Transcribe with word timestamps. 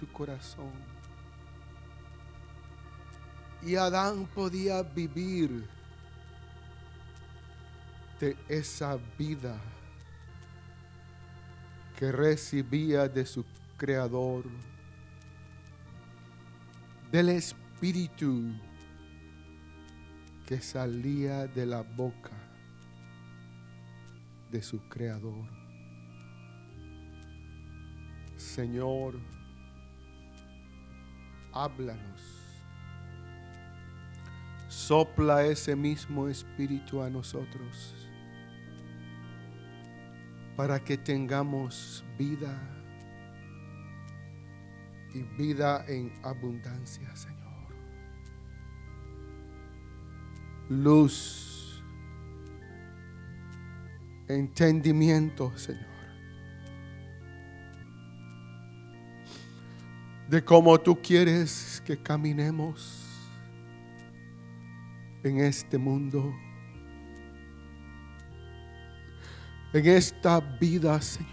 tu 0.00 0.10
corazón. 0.10 0.72
Y 3.62 3.76
Adán 3.76 4.26
podía 4.34 4.82
vivir 4.82 5.68
de 8.18 8.34
esa 8.48 8.98
vida 9.18 9.60
que 11.98 12.10
recibía 12.10 13.06
de 13.08 13.26
su 13.26 13.44
Creador, 13.76 14.44
del 17.12 17.28
Espíritu 17.28 18.54
que 20.46 20.62
salía 20.62 21.46
de 21.46 21.66
la 21.66 21.82
boca 21.82 22.32
de 24.50 24.62
su 24.62 24.80
Creador. 24.88 25.44
Señor, 28.38 29.39
háblanos. 31.52 32.20
Sopla 34.68 35.44
ese 35.44 35.74
mismo 35.74 36.28
espíritu 36.28 37.02
a 37.02 37.10
nosotros 37.10 37.94
para 40.56 40.78
que 40.78 40.96
tengamos 40.96 42.04
vida 42.18 42.56
y 45.14 45.22
vida 45.22 45.84
en 45.88 46.12
abundancia, 46.22 47.14
Señor. 47.16 47.40
Luz, 50.68 51.82
entendimiento, 54.28 55.56
Señor. 55.56 55.89
De 60.30 60.42
cómo 60.42 60.80
tú 60.80 60.96
quieres 61.02 61.82
que 61.84 62.00
caminemos 62.00 63.04
en 65.22 65.40
este 65.40 65.76
mundo. 65.76 66.32
en 69.72 69.86
esta 69.86 70.40
vida, 70.40 71.00
Señor. 71.00 71.30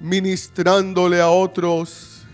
Ministrándole 0.00 1.20
a 1.20 1.28
otros 1.28 2.26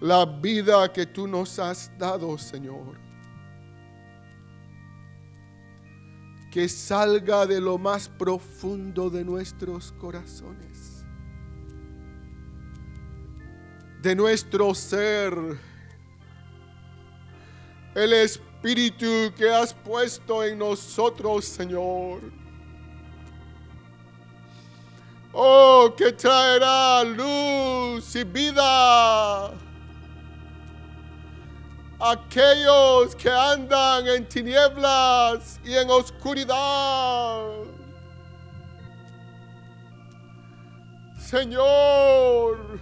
la 0.00 0.24
vida 0.24 0.92
que 0.92 1.06
tú 1.06 1.26
nos 1.26 1.58
has 1.58 1.90
dado, 1.98 2.38
Señor. 2.38 3.07
Que 6.50 6.68
salga 6.68 7.46
de 7.46 7.60
lo 7.60 7.78
más 7.78 8.08
profundo 8.08 9.10
de 9.10 9.24
nuestros 9.24 9.92
corazones, 9.92 11.04
de 14.00 14.14
nuestro 14.14 14.74
ser. 14.74 15.34
El 17.94 18.12
Espíritu 18.12 19.32
que 19.36 19.50
has 19.50 19.74
puesto 19.74 20.42
en 20.44 20.58
nosotros, 20.58 21.44
Señor. 21.44 22.20
Oh, 25.32 25.94
que 25.96 26.12
traerá 26.12 27.04
luz 27.04 28.16
y 28.16 28.24
vida. 28.24 29.67
Aquellos 32.00 33.14
que 33.16 33.30
andan 33.30 34.06
en 34.06 34.28
tinieblas 34.28 35.58
y 35.64 35.74
en 35.74 35.90
oscuridad. 35.90 37.50
Señor 41.18 42.78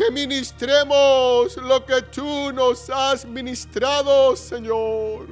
que 0.00 0.10
ministremos 0.10 1.58
lo 1.58 1.84
que 1.84 2.00
tú 2.00 2.50
nos 2.54 2.88
has 2.88 3.26
ministrado, 3.26 4.34
Señor. 4.34 5.26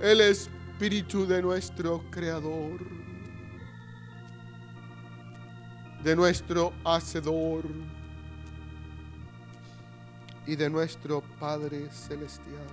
El 0.00 0.22
Espíritu 0.22 1.26
de 1.26 1.42
nuestro 1.42 2.02
Creador, 2.10 2.80
de 6.06 6.14
nuestro 6.14 6.72
Hacedor 6.84 7.64
y 10.46 10.54
de 10.54 10.70
nuestro 10.70 11.20
Padre 11.40 11.90
Celestial. 11.90 12.68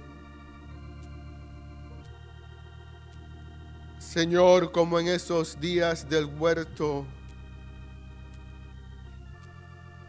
Señor, 3.98 4.72
como 4.72 5.00
en 5.00 5.08
esos 5.08 5.60
días 5.60 6.08
del 6.08 6.26
huerto, 6.26 7.08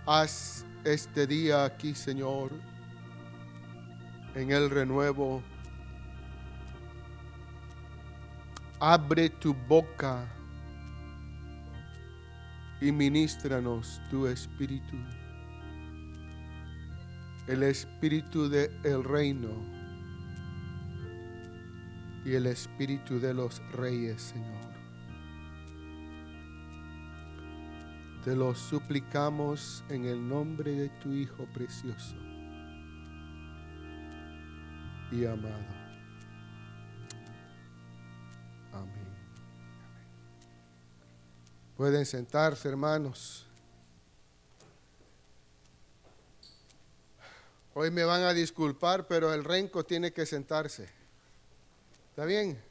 Haz 0.05 0.67
este 0.85 1.27
día 1.27 1.65
aquí, 1.65 1.95
Señor, 1.95 2.51
en 4.35 4.51
el 4.51 4.69
renuevo. 4.69 5.43
Abre 8.79 9.31
tu 9.31 9.55
boca 9.55 10.27
y 12.85 12.93
ministranos 12.93 13.99
tu 14.11 14.27
espíritu, 14.27 14.99
el 17.47 17.63
espíritu 17.63 18.47
del 18.51 19.03
reino 19.03 19.49
y 22.27 22.35
el 22.35 22.45
espíritu 22.45 23.19
de 23.19 23.33
los 23.33 23.63
reyes, 23.73 24.21
Señor. 24.21 24.75
Te 28.23 28.37
lo 28.37 28.55
suplicamos 28.55 29.83
en 29.89 30.05
el 30.05 30.29
nombre 30.29 30.73
de 30.73 30.91
tu 30.91 31.11
Hijo 31.11 31.47
precioso 31.55 32.17
y 35.11 35.25
amado. 35.25 35.84
Pueden 41.77 42.07
sentarse, 42.07 42.69
hermanos. 42.69 43.45
Hoy 47.75 47.91
me 47.91 48.05
van 48.05 48.23
a 48.23 48.33
disculpar, 48.33 49.09
pero 49.09 49.35
el 49.35 49.43
renco 49.43 49.85
tiene 49.85 50.13
que 50.13 50.25
sentarse. 50.25 50.89
¿Está 52.11 52.25
bien? 52.25 52.63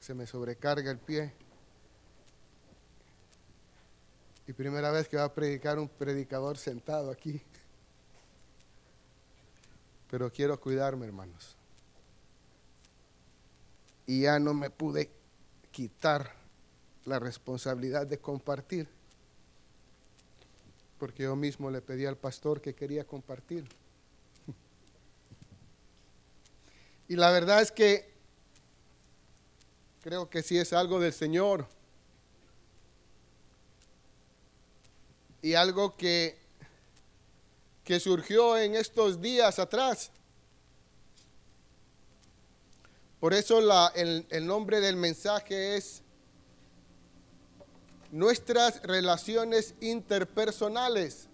Se 0.00 0.14
me 0.14 0.26
sobrecarga 0.26 0.90
el 0.90 0.98
pie. 0.98 1.32
Y 4.48 4.52
primera 4.52 4.90
vez 4.90 5.06
que 5.06 5.16
va 5.16 5.24
a 5.24 5.32
predicar 5.32 5.78
un 5.78 5.88
predicador 5.88 6.58
sentado 6.58 7.12
aquí. 7.12 7.40
Pero 10.10 10.32
quiero 10.32 10.58
cuidarme, 10.60 11.06
hermanos. 11.06 11.54
Y 14.06 14.22
ya 14.22 14.40
no 14.40 14.54
me 14.54 14.70
pude 14.70 15.12
quitar 15.70 16.45
la 17.06 17.18
responsabilidad 17.18 18.06
de 18.06 18.18
compartir. 18.18 18.88
Porque 20.98 21.22
yo 21.22 21.36
mismo 21.36 21.70
le 21.70 21.80
pedí 21.80 22.04
al 22.04 22.16
pastor 22.16 22.60
que 22.60 22.74
quería 22.74 23.04
compartir. 23.04 23.66
Y 27.08 27.16
la 27.16 27.30
verdad 27.30 27.62
es 27.62 27.70
que 27.70 28.12
creo 30.02 30.28
que 30.28 30.42
sí 30.42 30.58
es 30.58 30.72
algo 30.72 31.00
del 31.00 31.12
Señor. 31.12 31.66
y 35.46 35.54
algo 35.54 35.96
que, 35.96 36.36
que 37.84 38.00
surgió 38.00 38.58
en 38.58 38.74
estos 38.74 39.20
días 39.20 39.60
atrás. 39.60 40.10
Por 43.20 43.32
eso 43.32 43.60
el, 43.94 44.26
el 44.28 44.44
nombre 44.44 44.80
del 44.80 44.96
mensaje 44.96 45.76
es 45.76 46.02
nuestras 48.10 48.82
relaciones 48.82 49.74
interpersonales. 49.80 51.28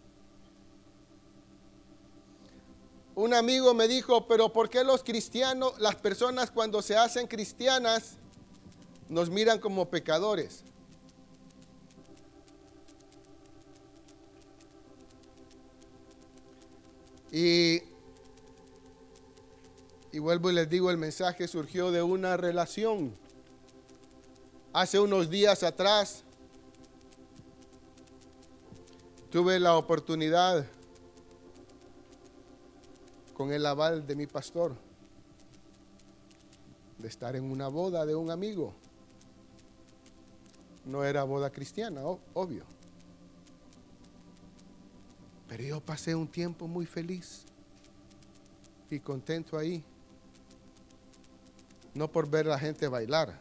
Un 3.14 3.34
amigo 3.34 3.74
me 3.74 3.88
dijo, 3.88 4.26
pero 4.26 4.52
¿por 4.52 4.70
qué 4.70 4.84
los 4.84 5.04
cristianos, 5.04 5.78
las 5.78 5.96
personas 5.96 6.50
cuando 6.50 6.80
se 6.80 6.96
hacen 6.96 7.26
cristianas, 7.26 8.16
nos 9.08 9.28
miran 9.28 9.58
como 9.58 9.90
pecadores? 9.90 10.64
Y, 17.30 17.82
y 20.10 20.18
vuelvo 20.18 20.50
y 20.50 20.54
les 20.54 20.68
digo, 20.68 20.90
el 20.90 20.98
mensaje 20.98 21.48
surgió 21.48 21.90
de 21.90 22.02
una 22.02 22.38
relación. 22.38 23.14
Hace 24.72 24.98
unos 24.98 25.28
días 25.28 25.62
atrás 25.62 26.21
tuve 29.32 29.58
la 29.58 29.78
oportunidad 29.78 30.66
con 33.32 33.50
el 33.50 33.64
aval 33.64 34.06
de 34.06 34.14
mi 34.14 34.26
pastor 34.26 34.76
de 36.98 37.08
estar 37.08 37.34
en 37.34 37.50
una 37.50 37.68
boda 37.68 38.04
de 38.04 38.14
un 38.14 38.30
amigo. 38.30 38.74
No 40.84 41.02
era 41.02 41.24
boda 41.24 41.48
cristiana, 41.48 42.02
obvio. 42.34 42.64
Pero 45.48 45.62
yo 45.64 45.80
pasé 45.80 46.14
un 46.14 46.28
tiempo 46.28 46.68
muy 46.68 46.84
feliz 46.84 47.46
y 48.90 49.00
contento 49.00 49.56
ahí. 49.56 49.82
No 51.94 52.06
por 52.12 52.28
ver 52.28 52.48
a 52.48 52.50
la 52.50 52.58
gente 52.58 52.86
bailar, 52.86 53.40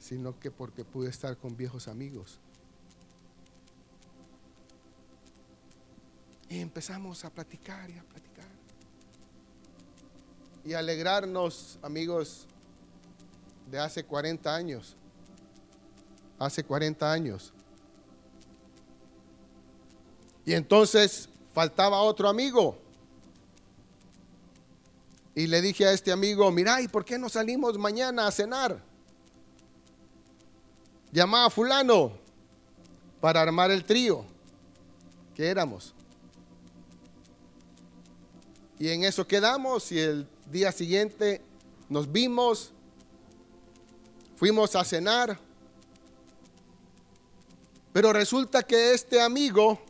sino 0.00 0.36
que 0.36 0.50
porque 0.50 0.84
pude 0.84 1.10
estar 1.10 1.36
con 1.36 1.56
viejos 1.56 1.86
amigos. 1.86 2.40
Y 6.48 6.60
empezamos 6.60 7.24
a 7.24 7.30
platicar 7.30 7.90
y 7.90 7.98
a 7.98 8.02
platicar. 8.02 8.46
Y 10.64 10.74
alegrarnos, 10.74 11.78
amigos, 11.82 12.46
de 13.70 13.78
hace 13.78 14.04
40 14.04 14.54
años. 14.54 14.96
Hace 16.38 16.62
40 16.62 17.10
años. 17.10 17.52
Y 20.44 20.54
entonces 20.54 21.28
faltaba 21.52 22.00
otro 22.00 22.28
amigo. 22.28 22.78
Y 25.34 25.48
le 25.48 25.60
dije 25.60 25.84
a 25.86 25.92
este 25.92 26.12
amigo, 26.12 26.50
mira, 26.50 26.80
¿y 26.80 26.88
por 26.88 27.04
qué 27.04 27.18
no 27.18 27.28
salimos 27.28 27.76
mañana 27.76 28.26
a 28.26 28.30
cenar? 28.30 28.80
Llamá 31.12 31.46
a 31.46 31.50
fulano 31.50 32.12
para 33.20 33.42
armar 33.42 33.70
el 33.70 33.84
trío 33.84 34.24
que 35.34 35.48
éramos. 35.48 35.95
Y 38.78 38.90
en 38.90 39.04
eso 39.04 39.26
quedamos 39.26 39.90
y 39.90 39.98
el 40.00 40.28
día 40.50 40.70
siguiente 40.70 41.40
nos 41.88 42.10
vimos, 42.10 42.72
fuimos 44.36 44.76
a 44.76 44.84
cenar. 44.84 45.38
Pero 47.92 48.12
resulta 48.12 48.62
que 48.62 48.92
este 48.92 49.20
amigo 49.20 49.80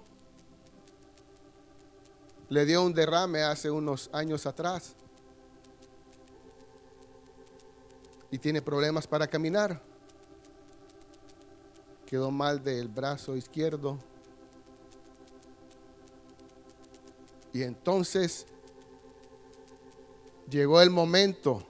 le 2.48 2.64
dio 2.64 2.82
un 2.82 2.94
derrame 2.94 3.42
hace 3.42 3.68
unos 3.68 4.08
años 4.12 4.46
atrás 4.46 4.94
y 8.30 8.38
tiene 8.38 8.62
problemas 8.62 9.06
para 9.08 9.26
caminar. 9.26 9.80
Quedó 12.06 12.30
mal 12.30 12.62
del 12.62 12.86
brazo 12.86 13.34
izquierdo. 13.34 13.98
Y 17.52 17.62
entonces 17.62 18.46
llegó 20.48 20.80
el 20.80 20.90
momento 20.90 21.66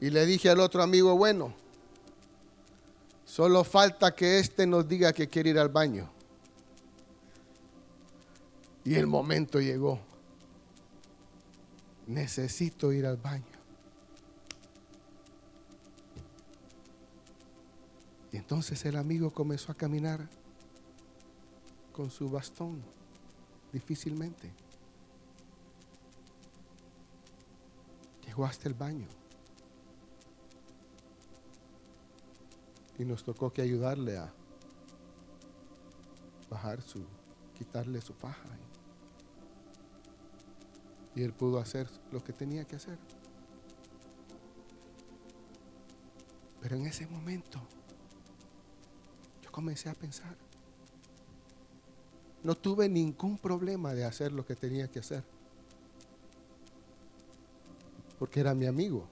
y 0.00 0.10
le 0.10 0.26
dije 0.26 0.48
al 0.48 0.60
otro 0.60 0.82
amigo, 0.82 1.16
bueno, 1.16 1.54
solo 3.24 3.64
falta 3.64 4.14
que 4.14 4.38
éste 4.38 4.66
nos 4.66 4.86
diga 4.86 5.12
que 5.12 5.28
quiere 5.28 5.50
ir 5.50 5.58
al 5.58 5.68
baño. 5.68 6.10
Y 8.84 8.94
el 8.94 9.06
momento 9.06 9.60
llegó. 9.60 10.00
Necesito 12.06 12.92
ir 12.92 13.04
al 13.04 13.18
baño. 13.18 13.44
Y 18.32 18.36
entonces 18.36 18.84
el 18.84 18.96
amigo 18.96 19.30
comenzó 19.30 19.72
a 19.72 19.74
caminar 19.74 20.28
con 21.92 22.10
su 22.10 22.30
bastón, 22.30 22.80
difícilmente. 23.72 24.52
Hasta 28.44 28.68
el 28.68 28.74
baño. 28.74 29.06
Y 32.98 33.04
nos 33.04 33.24
tocó 33.24 33.52
que 33.52 33.62
ayudarle 33.62 34.18
a 34.18 34.32
bajar 36.50 36.82
su, 36.82 37.04
quitarle 37.56 38.00
su 38.00 38.14
paja. 38.14 38.48
Y 41.14 41.22
él 41.22 41.32
pudo 41.32 41.58
hacer 41.58 41.88
lo 42.12 42.22
que 42.22 42.32
tenía 42.32 42.64
que 42.64 42.76
hacer. 42.76 42.98
Pero 46.60 46.76
en 46.76 46.86
ese 46.86 47.06
momento 47.06 47.60
yo 49.42 49.50
comencé 49.50 49.88
a 49.88 49.94
pensar. 49.94 50.36
No 52.42 52.54
tuve 52.54 52.88
ningún 52.88 53.38
problema 53.38 53.94
de 53.94 54.04
hacer 54.04 54.32
lo 54.32 54.46
que 54.46 54.54
tenía 54.54 54.88
que 54.88 55.00
hacer 55.00 55.37
porque 58.18 58.40
era 58.40 58.54
mi 58.54 58.66
amigo. 58.66 59.06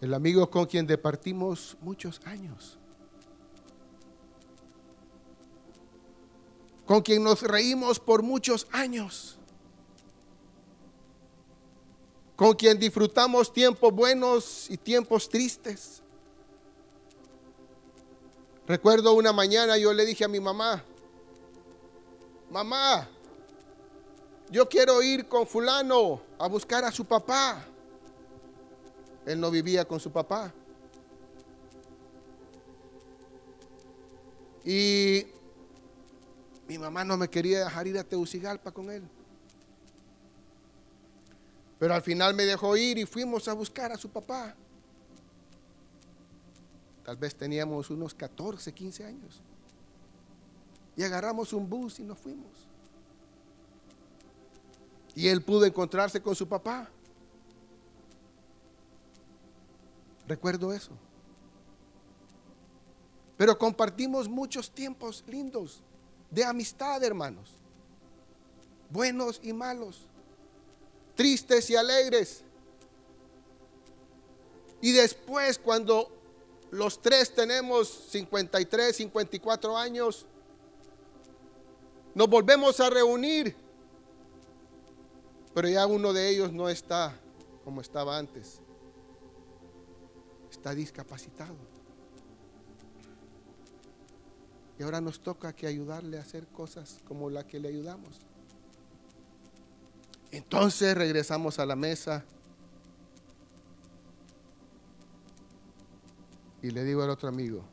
El 0.00 0.12
amigo 0.12 0.48
con 0.50 0.66
quien 0.66 0.86
departimos 0.86 1.76
muchos 1.80 2.20
años. 2.24 2.78
Con 6.84 7.02
quien 7.02 7.24
nos 7.24 7.42
reímos 7.42 7.98
por 7.98 8.22
muchos 8.22 8.66
años. 8.70 9.38
Con 12.36 12.54
quien 12.54 12.78
disfrutamos 12.78 13.52
tiempos 13.52 13.92
buenos 13.92 14.70
y 14.70 14.76
tiempos 14.76 15.28
tristes. 15.28 16.02
Recuerdo 18.66 19.14
una 19.14 19.32
mañana 19.32 19.78
yo 19.78 19.92
le 19.92 20.04
dije 20.04 20.24
a 20.24 20.28
mi 20.28 20.40
mamá, 20.40 20.82
mamá, 22.50 23.08
yo 24.50 24.68
quiero 24.68 25.02
ir 25.02 25.26
con 25.26 25.46
fulano 25.46 26.20
a 26.38 26.46
buscar 26.46 26.84
a 26.84 26.92
su 26.92 27.04
papá. 27.04 27.64
Él 29.24 29.40
no 29.40 29.50
vivía 29.50 29.84
con 29.84 29.98
su 29.98 30.10
papá. 30.10 30.52
Y 34.64 35.26
mi 36.68 36.78
mamá 36.78 37.04
no 37.04 37.16
me 37.16 37.28
quería 37.28 37.64
dejar 37.64 37.86
ir 37.86 37.98
a 37.98 38.04
Teucigalpa 38.04 38.72
con 38.72 38.90
él. 38.90 39.02
Pero 41.78 41.94
al 41.94 42.02
final 42.02 42.34
me 42.34 42.44
dejó 42.44 42.76
ir 42.76 42.98
y 42.98 43.04
fuimos 43.04 43.48
a 43.48 43.52
buscar 43.52 43.92
a 43.92 43.96
su 43.96 44.08
papá. 44.08 44.54
Tal 47.04 47.16
vez 47.16 47.34
teníamos 47.34 47.90
unos 47.90 48.14
14, 48.14 48.72
15 48.72 49.04
años. 49.04 49.40
Y 50.96 51.02
agarramos 51.02 51.52
un 51.52 51.68
bus 51.68 52.00
y 52.00 52.02
nos 52.02 52.18
fuimos. 52.18 52.66
Y 55.16 55.28
él 55.28 55.42
pudo 55.42 55.64
encontrarse 55.64 56.20
con 56.20 56.36
su 56.36 56.46
papá. 56.46 56.88
Recuerdo 60.28 60.74
eso. 60.74 60.92
Pero 63.38 63.56
compartimos 63.56 64.28
muchos 64.28 64.70
tiempos 64.70 65.24
lindos 65.26 65.80
de 66.30 66.44
amistad, 66.44 67.02
hermanos. 67.02 67.48
Buenos 68.90 69.40
y 69.42 69.54
malos. 69.54 70.02
Tristes 71.14 71.70
y 71.70 71.76
alegres. 71.76 72.42
Y 74.82 74.92
después 74.92 75.58
cuando 75.58 76.12
los 76.70 77.00
tres 77.00 77.34
tenemos 77.34 77.88
53, 78.10 78.94
54 78.94 79.78
años, 79.78 80.26
nos 82.14 82.28
volvemos 82.28 82.78
a 82.80 82.90
reunir 82.90 83.65
pero 85.56 85.70
ya 85.70 85.86
uno 85.86 86.12
de 86.12 86.28
ellos 86.28 86.52
no 86.52 86.68
está 86.68 87.18
como 87.64 87.80
estaba 87.80 88.18
antes. 88.18 88.60
Está 90.50 90.74
discapacitado. 90.74 91.56
Y 94.78 94.82
ahora 94.82 95.00
nos 95.00 95.18
toca 95.20 95.54
que 95.54 95.66
ayudarle 95.66 96.18
a 96.18 96.20
hacer 96.20 96.46
cosas 96.48 97.00
como 97.08 97.30
la 97.30 97.46
que 97.46 97.58
le 97.58 97.68
ayudamos. 97.68 98.20
Entonces 100.30 100.94
regresamos 100.94 101.58
a 101.58 101.64
la 101.64 101.74
mesa. 101.74 102.22
Y 106.60 106.70
le 106.70 106.84
digo 106.84 107.02
al 107.02 107.08
otro 107.08 107.30
amigo, 107.30 107.64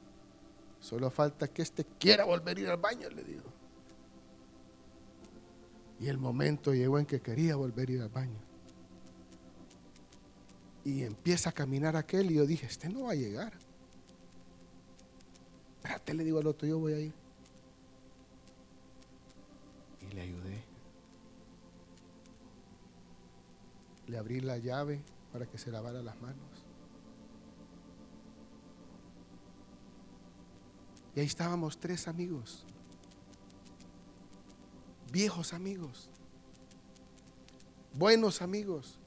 solo 0.79 1.11
falta 1.11 1.49
que 1.49 1.63
este 1.63 1.83
quiera 1.99 2.23
volver 2.23 2.55
a 2.55 2.61
ir 2.61 2.69
al 2.69 2.77
baño, 2.77 3.09
le 3.09 3.23
digo. 3.25 3.52
Y 6.03 6.09
el 6.09 6.17
momento 6.17 6.73
llegó 6.73 6.99
en 6.99 7.05
que 7.05 7.21
quería 7.21 7.55
volver 7.55 7.87
a 7.87 7.91
ir 7.93 8.01
al 8.01 8.09
baño. 8.09 8.37
Y 10.83 11.03
empieza 11.03 11.51
a 11.51 11.53
caminar 11.53 11.95
aquel 11.95 12.29
y 12.29 12.33
yo 12.33 12.45
dije, 12.45 12.65
este 12.65 12.89
no 12.89 13.03
va 13.03 13.13
a 13.13 13.15
llegar. 13.15 13.53
Espérate, 15.77 16.13
le 16.13 16.25
digo 16.25 16.39
al 16.39 16.47
otro, 16.47 16.67
yo 16.67 16.77
voy 16.77 16.91
a 16.91 16.99
ir. 16.99 17.13
Y 20.01 20.13
le 20.13 20.21
ayudé. 20.23 20.63
Le 24.07 24.17
abrí 24.17 24.41
la 24.41 24.57
llave 24.57 24.99
para 25.31 25.45
que 25.45 25.57
se 25.57 25.71
lavara 25.71 26.01
las 26.01 26.21
manos. 26.21 26.65
Y 31.15 31.21
ahí 31.21 31.25
estábamos 31.25 31.77
tres 31.77 32.09
amigos 32.09 32.65
viejos 35.13 35.53
amigos, 35.53 36.09
buenos 37.93 38.41
amigos. 38.41 38.97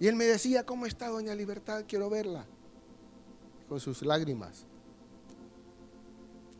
Y 0.00 0.08
él 0.08 0.16
me 0.16 0.24
decía, 0.24 0.66
¿cómo 0.66 0.84
está 0.84 1.08
doña 1.08 1.34
Libertad? 1.34 1.84
Quiero 1.88 2.10
verla. 2.10 2.44
Con 3.68 3.80
sus 3.80 4.02
lágrimas. 4.02 4.66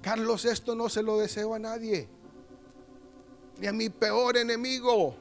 Carlos, 0.00 0.44
esto 0.44 0.75
no 0.75 0.88
se 0.88 1.02
lo 1.02 1.18
deseo 1.18 1.52
a 1.52 1.58
nadie. 1.58 2.08
Ni 3.58 3.66
a 3.66 3.72
mi 3.72 3.90
peor 3.90 4.36
enemigo. 4.36 5.16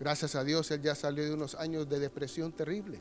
Gracias 0.00 0.34
a 0.34 0.42
Dios, 0.42 0.70
él 0.70 0.82
ya 0.82 0.94
salió 0.94 1.22
de 1.22 1.34
unos 1.34 1.54
años 1.54 1.88
de 1.88 1.98
depresión 1.98 2.50
terrible. 2.50 2.98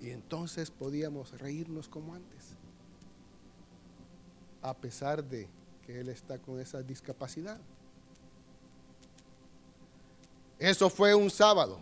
Y 0.00 0.10
entonces 0.10 0.70
podíamos 0.70 1.38
reírnos 1.38 1.88
como 1.88 2.14
antes. 2.14 2.54
A 4.62 4.74
pesar 4.74 5.24
de 5.24 5.48
que 5.86 6.00
él 6.00 6.08
está 6.08 6.38
con 6.38 6.60
esa 6.60 6.82
discapacidad. 6.82 7.58
Eso 10.58 10.90
fue 10.90 11.14
un 11.14 11.30
sábado. 11.30 11.78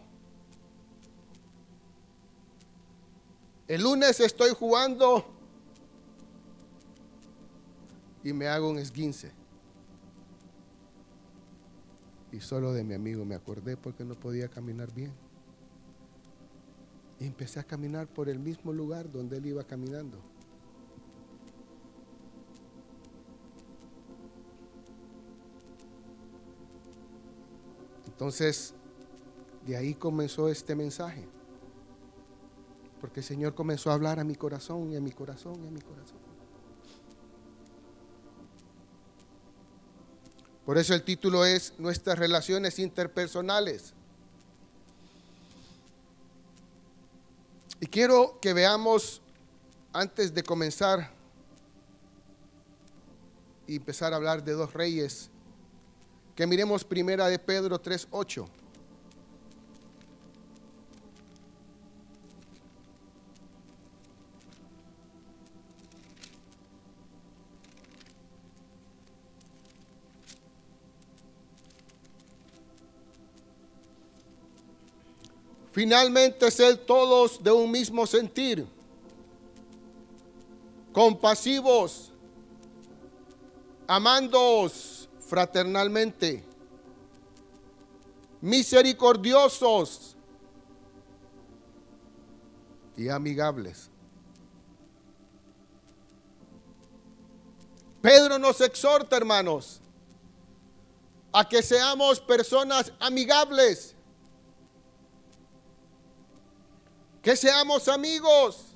El 3.66 3.82
lunes 3.82 4.20
estoy 4.20 4.50
jugando 4.54 5.26
y 8.22 8.32
me 8.32 8.46
hago 8.46 8.70
un 8.70 8.78
esguince. 8.78 9.32
Y 12.30 12.40
solo 12.40 12.72
de 12.72 12.84
mi 12.84 12.94
amigo 12.94 13.24
me 13.24 13.34
acordé 13.34 13.76
porque 13.76 14.04
no 14.04 14.14
podía 14.14 14.48
caminar 14.48 14.92
bien. 14.92 15.12
Y 17.18 17.26
empecé 17.26 17.60
a 17.60 17.64
caminar 17.64 18.06
por 18.06 18.28
el 18.28 18.38
mismo 18.38 18.72
lugar 18.72 19.10
donde 19.10 19.38
él 19.38 19.46
iba 19.46 19.64
caminando. 19.64 20.20
Entonces, 28.06 28.74
de 29.66 29.76
ahí 29.76 29.94
comenzó 29.94 30.48
este 30.48 30.74
mensaje. 30.74 31.28
Porque 33.00 33.20
el 33.20 33.26
Señor 33.26 33.54
comenzó 33.54 33.90
a 33.90 33.94
hablar 33.94 34.18
a 34.18 34.24
mi 34.24 34.34
corazón 34.34 34.90
y 34.90 34.96
a 34.96 35.00
mi 35.00 35.10
corazón 35.10 35.62
y 35.62 35.68
a 35.68 35.70
mi 35.70 35.80
corazón. 35.80 36.18
Por 40.64 40.78
eso 40.78 40.94
el 40.94 41.02
título 41.02 41.44
es 41.44 41.74
Nuestras 41.78 42.18
relaciones 42.18 42.78
interpersonales. 42.78 43.92
Y 47.80 47.86
quiero 47.86 48.38
que 48.40 48.52
veamos, 48.52 49.20
antes 49.92 50.32
de 50.32 50.42
comenzar 50.42 51.10
y 53.66 53.76
empezar 53.76 54.12
a 54.12 54.16
hablar 54.16 54.42
de 54.44 54.52
dos 54.52 54.72
reyes, 54.72 55.30
que 56.34 56.46
miremos 56.46 56.84
primera 56.84 57.28
de 57.28 57.38
Pedro 57.38 57.82
3.8. 57.82 58.46
Finalmente, 75.76 76.50
ser 76.50 76.78
todos 76.78 77.44
de 77.44 77.52
un 77.52 77.70
mismo 77.70 78.06
sentir, 78.06 78.66
compasivos, 80.90 82.10
amándoos 83.86 85.06
fraternalmente, 85.28 86.42
misericordiosos 88.40 90.16
y 92.96 93.10
amigables. 93.10 93.90
Pedro 98.00 98.38
nos 98.38 98.62
exhorta, 98.62 99.14
hermanos, 99.14 99.82
a 101.34 101.46
que 101.46 101.62
seamos 101.62 102.18
personas 102.18 102.94
amigables 102.98 103.95
que 107.26 107.34
seamos 107.34 107.88
amigos, 107.88 108.66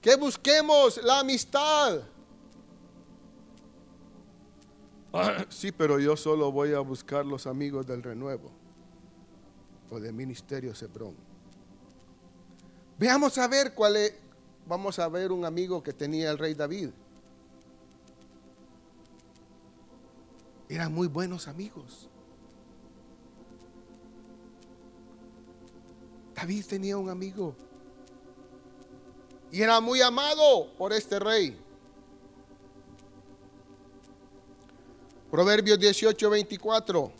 que 0.00 0.16
busquemos 0.16 0.98
la 1.04 1.20
amistad. 1.20 2.00
Ah, 5.12 5.44
sí, 5.50 5.70
pero 5.70 5.98
yo 6.00 6.16
solo 6.16 6.50
voy 6.50 6.72
a 6.72 6.80
buscar 6.80 7.26
los 7.26 7.46
amigos 7.46 7.86
del 7.86 8.02
renuevo 8.02 8.50
o 9.90 10.00
del 10.00 10.14
ministerio 10.14 10.74
Cebrón. 10.74 11.14
Veamos 12.98 13.36
a 13.36 13.46
ver 13.46 13.74
cuál 13.74 13.96
es. 13.96 14.14
Vamos 14.66 14.98
a 14.98 15.08
ver 15.08 15.30
un 15.30 15.44
amigo 15.44 15.82
que 15.82 15.92
tenía 15.92 16.30
el 16.30 16.38
rey 16.38 16.54
David. 16.54 16.88
Eran 20.70 20.90
muy 20.90 21.06
buenos 21.06 21.48
amigos. 21.48 22.08
David 26.38 26.66
tenía 26.66 26.96
un 26.96 27.10
amigo 27.10 27.52
y 29.50 29.60
era 29.60 29.80
muy 29.80 30.00
amado 30.00 30.72
por 30.78 30.92
este 30.92 31.18
rey. 31.18 31.58
Proverbios 35.32 35.80
18, 35.80 36.30
24. 36.30 37.12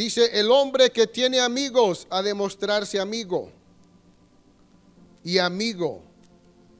Dice, 0.00 0.40
el 0.40 0.50
hombre 0.50 0.88
que 0.90 1.06
tiene 1.06 1.40
amigos 1.40 2.06
a 2.08 2.22
demostrarse 2.22 2.98
amigo. 2.98 3.50
Y 5.22 5.36
amigo 5.36 6.00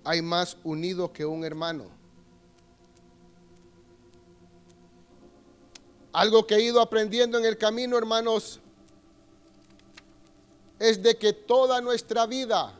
hay 0.04 0.22
más 0.22 0.56
unido 0.64 1.12
que 1.12 1.26
un 1.26 1.44
hermano. 1.44 1.84
Algo 6.14 6.46
que 6.46 6.54
he 6.54 6.62
ido 6.62 6.80
aprendiendo 6.80 7.36
en 7.36 7.44
el 7.44 7.58
camino, 7.58 7.98
hermanos, 7.98 8.58
es 10.78 11.02
de 11.02 11.18
que 11.18 11.34
toda 11.34 11.82
nuestra 11.82 12.24
vida 12.24 12.72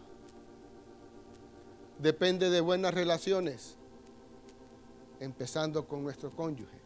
depende 1.99 2.49
de 2.49 2.63
buenas 2.63 2.95
relaciones, 2.95 3.75
empezando 5.21 5.87
con 5.87 6.03
nuestro 6.03 6.31
cónyuge, 6.31 6.81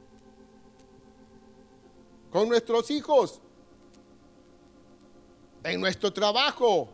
con 2.32 2.48
nuestros 2.48 2.90
hijos, 2.90 3.40
en 5.64 5.80
nuestro 5.80 6.12
trabajo, 6.12 6.88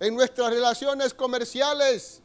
en 0.00 0.14
nuestras 0.14 0.50
relaciones 0.50 1.14
comerciales. 1.14 2.20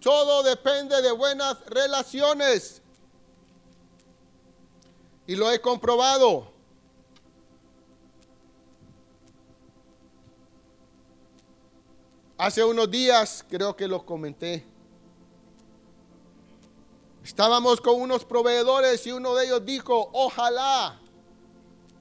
Todo 0.00 0.42
depende 0.42 1.00
de 1.00 1.12
buenas 1.12 1.64
relaciones. 1.66 2.80
Y 5.26 5.36
lo 5.36 5.50
he 5.50 5.60
comprobado. 5.60 6.52
Hace 12.36 12.64
unos 12.64 12.90
días, 12.90 13.44
creo 13.48 13.76
que 13.76 13.86
lo 13.86 14.04
comenté, 14.04 14.66
Estábamos 17.24 17.80
con 17.80 17.98
unos 18.02 18.22
proveedores 18.22 19.06
y 19.06 19.12
uno 19.12 19.34
de 19.34 19.46
ellos 19.46 19.64
dijo, 19.64 20.10
ojalá 20.12 21.00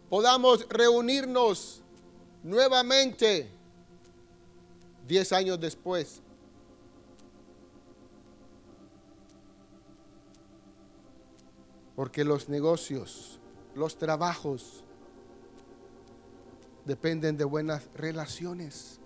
podamos 0.10 0.68
reunirnos 0.68 1.82
nuevamente 2.44 3.50
diez 5.08 5.32
años 5.32 5.58
después. 5.62 6.22
Porque 11.96 12.26
los 12.26 12.50
negocios, 12.50 13.40
los 13.76 13.98
trabajos 13.98 14.84
dependen 16.84 17.38
de 17.38 17.46
buenas 17.46 17.84
relaciones. 17.96 19.00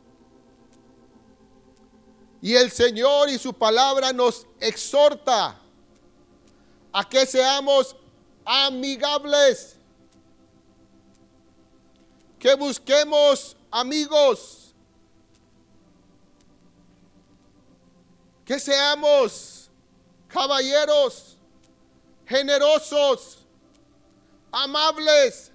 Y 2.42 2.56
el 2.56 2.72
Señor 2.72 3.30
y 3.30 3.38
su 3.38 3.54
palabra 3.54 4.14
nos 4.14 4.48
exhorta 4.60 5.62
a 6.98 7.04
que 7.04 7.28
seamos 7.28 7.96
amigables. 8.44 9.78
Que 12.40 12.56
busquemos 12.56 13.56
amigos. 13.70 14.74
Que 18.44 18.60
seamos 18.60 19.70
caballeros, 20.28 21.38
generosos, 22.26 23.46
amables. 24.52 25.52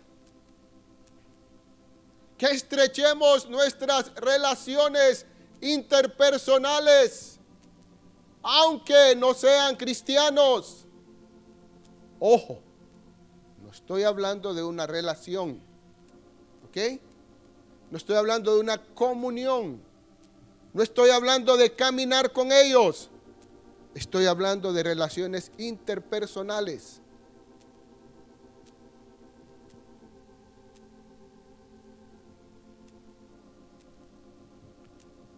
Que 2.39 2.47
estrechemos 2.47 3.49
nuestras 3.49 4.15
relaciones 4.15 5.27
interpersonales, 5.61 7.41
aunque 8.45 9.17
no 9.17 9.35
sean 9.35 9.75
cristianos. 9.75 10.87
Ojo, 12.25 12.61
no 13.65 13.73
estoy 13.73 14.05
hablando 14.05 14.55
de 14.55 14.63
una 14.63 14.87
relación, 14.87 15.61
¿ok? 16.69 17.01
No 17.91 17.99
estoy 17.99 18.15
hablando 18.15 18.55
de 18.55 18.61
una 18.61 18.81
comunión. 18.81 19.81
No 20.73 20.85
estoy 20.85 21.11
hablando 21.11 21.57
de 21.57 21.75
caminar 21.75 22.33
con 22.33 22.53
ellos. 22.53 23.11
Estoy 23.97 24.27
hablando 24.27 24.73
de 24.73 24.85
relaciones 24.85 25.51
interpersonales. 25.59 27.01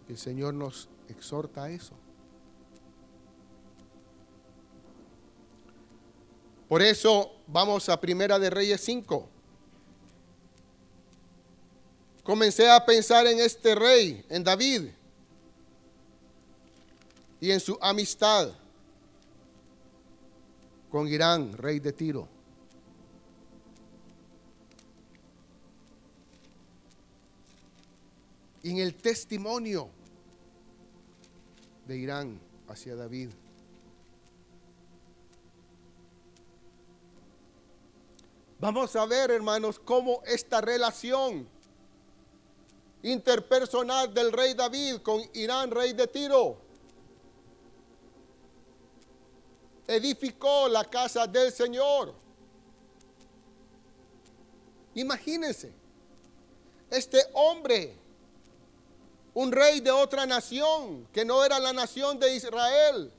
El 0.07 0.19
Señor 0.19 0.53
nos 0.53 0.87
exhorta 1.09 1.63
a 1.63 1.71
eso. 1.71 1.95
Por 6.67 6.81
eso 6.81 7.31
vamos 7.47 7.89
a 7.89 7.99
Primera 7.99 8.39
de 8.39 8.49
Reyes 8.49 8.81
5. 8.81 9.29
Comencé 12.23 12.69
a 12.69 12.83
pensar 12.83 13.27
en 13.27 13.39
este 13.39 13.75
rey, 13.75 14.25
en 14.29 14.43
David, 14.43 14.89
y 17.39 17.51
en 17.51 17.59
su 17.59 17.77
amistad 17.79 18.51
con 20.89 21.07
Irán, 21.07 21.53
rey 21.53 21.79
de 21.79 21.93
Tiro. 21.93 22.27
Y 28.63 28.71
en 28.71 28.77
el 28.79 28.95
testimonio 28.95 29.89
de 31.85 31.97
Irán 31.97 32.39
hacia 32.67 32.95
David. 32.95 33.29
Vamos 38.65 38.95
a 38.95 39.05
ver, 39.05 39.29
hermanos, 39.29 39.77
cómo 39.77 40.23
esta 40.25 40.59
relación 40.59 41.47
interpersonal 43.03 44.11
del 44.11 44.31
rey 44.31 44.55
David 44.55 45.03
con 45.03 45.21
Irán, 45.35 45.69
rey 45.69 45.93
de 45.93 46.07
Tiro, 46.07 46.57
edificó 49.85 50.67
la 50.67 50.83
casa 50.83 51.27
del 51.27 51.51
Señor. 51.51 52.15
Imagínense, 54.95 55.71
este 56.89 57.19
hombre 57.33 57.95
un 59.35 59.51
rey 59.51 59.79
de 59.79 59.91
otra 59.91 60.25
nación 60.25 61.07
que 61.13 61.23
no 61.23 61.45
era 61.45 61.59
la 61.59 61.71
nación 61.71 62.17
de 62.17 62.35
Israel. 62.35 63.11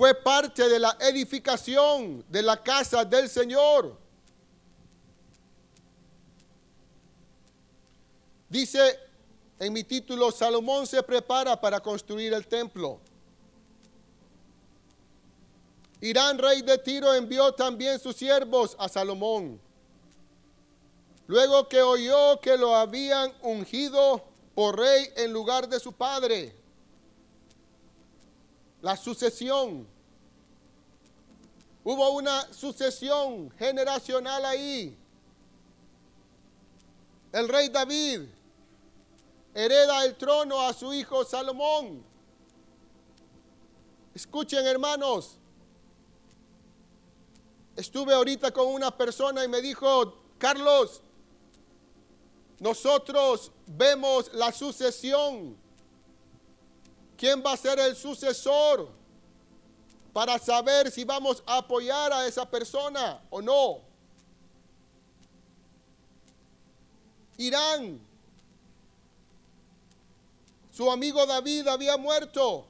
Fue 0.00 0.14
parte 0.14 0.66
de 0.66 0.78
la 0.78 0.96
edificación 0.98 2.24
de 2.26 2.42
la 2.42 2.56
casa 2.62 3.04
del 3.04 3.28
Señor. 3.28 3.98
Dice 8.48 8.98
en 9.58 9.74
mi 9.74 9.84
título, 9.84 10.32
Salomón 10.32 10.86
se 10.86 11.02
prepara 11.02 11.60
para 11.60 11.80
construir 11.80 12.32
el 12.32 12.46
templo. 12.46 12.98
Irán, 16.00 16.38
rey 16.38 16.62
de 16.62 16.78
Tiro, 16.78 17.12
envió 17.12 17.52
también 17.52 18.00
sus 18.00 18.16
siervos 18.16 18.74
a 18.78 18.88
Salomón 18.88 19.60
Luego 21.26 21.68
que 21.68 21.82
oyó 21.82 22.40
que 22.40 22.56
lo 22.56 22.74
habían 22.74 23.34
ungido 23.42 24.24
por 24.54 24.78
rey 24.78 25.10
en 25.16 25.30
lugar 25.30 25.68
de 25.68 25.78
su 25.78 25.92
padre. 25.92 26.59
La 28.82 28.96
sucesión. 28.96 29.86
Hubo 31.84 32.10
una 32.10 32.52
sucesión 32.52 33.50
generacional 33.58 34.44
ahí. 34.44 34.96
El 37.32 37.48
rey 37.48 37.68
David 37.68 38.22
hereda 39.54 40.04
el 40.04 40.16
trono 40.16 40.60
a 40.60 40.72
su 40.72 40.92
hijo 40.92 41.24
Salomón. 41.24 42.04
Escuchen 44.14 44.66
hermanos, 44.66 45.36
estuve 47.76 48.12
ahorita 48.12 48.50
con 48.50 48.66
una 48.68 48.96
persona 48.96 49.44
y 49.44 49.48
me 49.48 49.60
dijo, 49.60 50.14
Carlos, 50.38 51.00
nosotros 52.58 53.52
vemos 53.66 54.32
la 54.34 54.52
sucesión. 54.52 55.56
¿Quién 57.20 57.42
va 57.44 57.52
a 57.52 57.56
ser 57.58 57.78
el 57.78 57.94
sucesor? 57.94 58.88
Para 60.10 60.38
saber 60.38 60.90
si 60.90 61.04
vamos 61.04 61.42
a 61.44 61.58
apoyar 61.58 62.10
a 62.14 62.26
esa 62.26 62.48
persona 62.48 63.20
o 63.28 63.42
no. 63.42 63.82
Irán. 67.36 68.00
Su 70.72 70.90
amigo 70.90 71.26
David 71.26 71.68
había 71.68 71.98
muerto. 71.98 72.64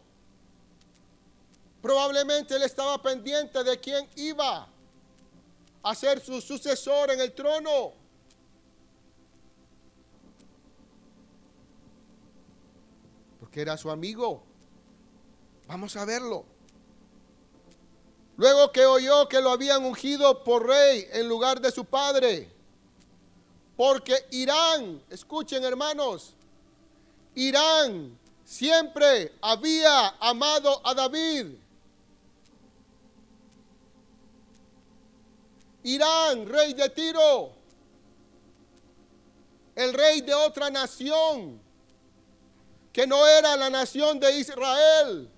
Probablemente 1.80 2.56
él 2.56 2.64
estaba 2.64 3.00
pendiente 3.00 3.62
de 3.62 3.78
quién 3.78 4.10
iba 4.16 4.66
a 5.80 5.94
ser 5.94 6.20
su 6.20 6.40
sucesor 6.40 7.12
en 7.12 7.20
el 7.20 7.32
trono. 7.36 7.99
Que 13.52 13.60
era 13.60 13.76
su 13.76 13.90
amigo. 13.90 14.42
Vamos 15.66 15.96
a 15.96 16.04
verlo. 16.04 16.44
Luego 18.36 18.72
que 18.72 18.86
oyó 18.86 19.28
que 19.28 19.40
lo 19.40 19.50
habían 19.50 19.84
ungido 19.84 20.42
por 20.42 20.66
rey 20.66 21.06
en 21.12 21.28
lugar 21.28 21.60
de 21.60 21.70
su 21.70 21.84
padre. 21.84 22.50
Porque 23.76 24.14
Irán, 24.30 25.02
escuchen 25.10 25.62
hermanos, 25.64 26.34
Irán 27.34 28.18
siempre 28.44 29.32
había 29.40 30.08
amado 30.20 30.80
a 30.84 30.94
David. 30.94 31.54
Irán, 35.82 36.46
rey 36.46 36.74
de 36.74 36.90
Tiro, 36.90 37.52
el 39.74 39.94
rey 39.94 40.20
de 40.20 40.34
otra 40.34 40.68
nación, 40.68 41.60
que 42.92 43.06
no 43.06 43.26
era 43.26 43.56
la 43.56 43.70
nación 43.70 44.18
de 44.18 44.38
Israel. 44.38 45.28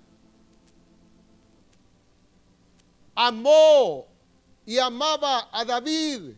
Amó 3.15 4.07
y 4.65 4.79
amaba 4.79 5.49
a 5.53 5.65
David. 5.65 6.35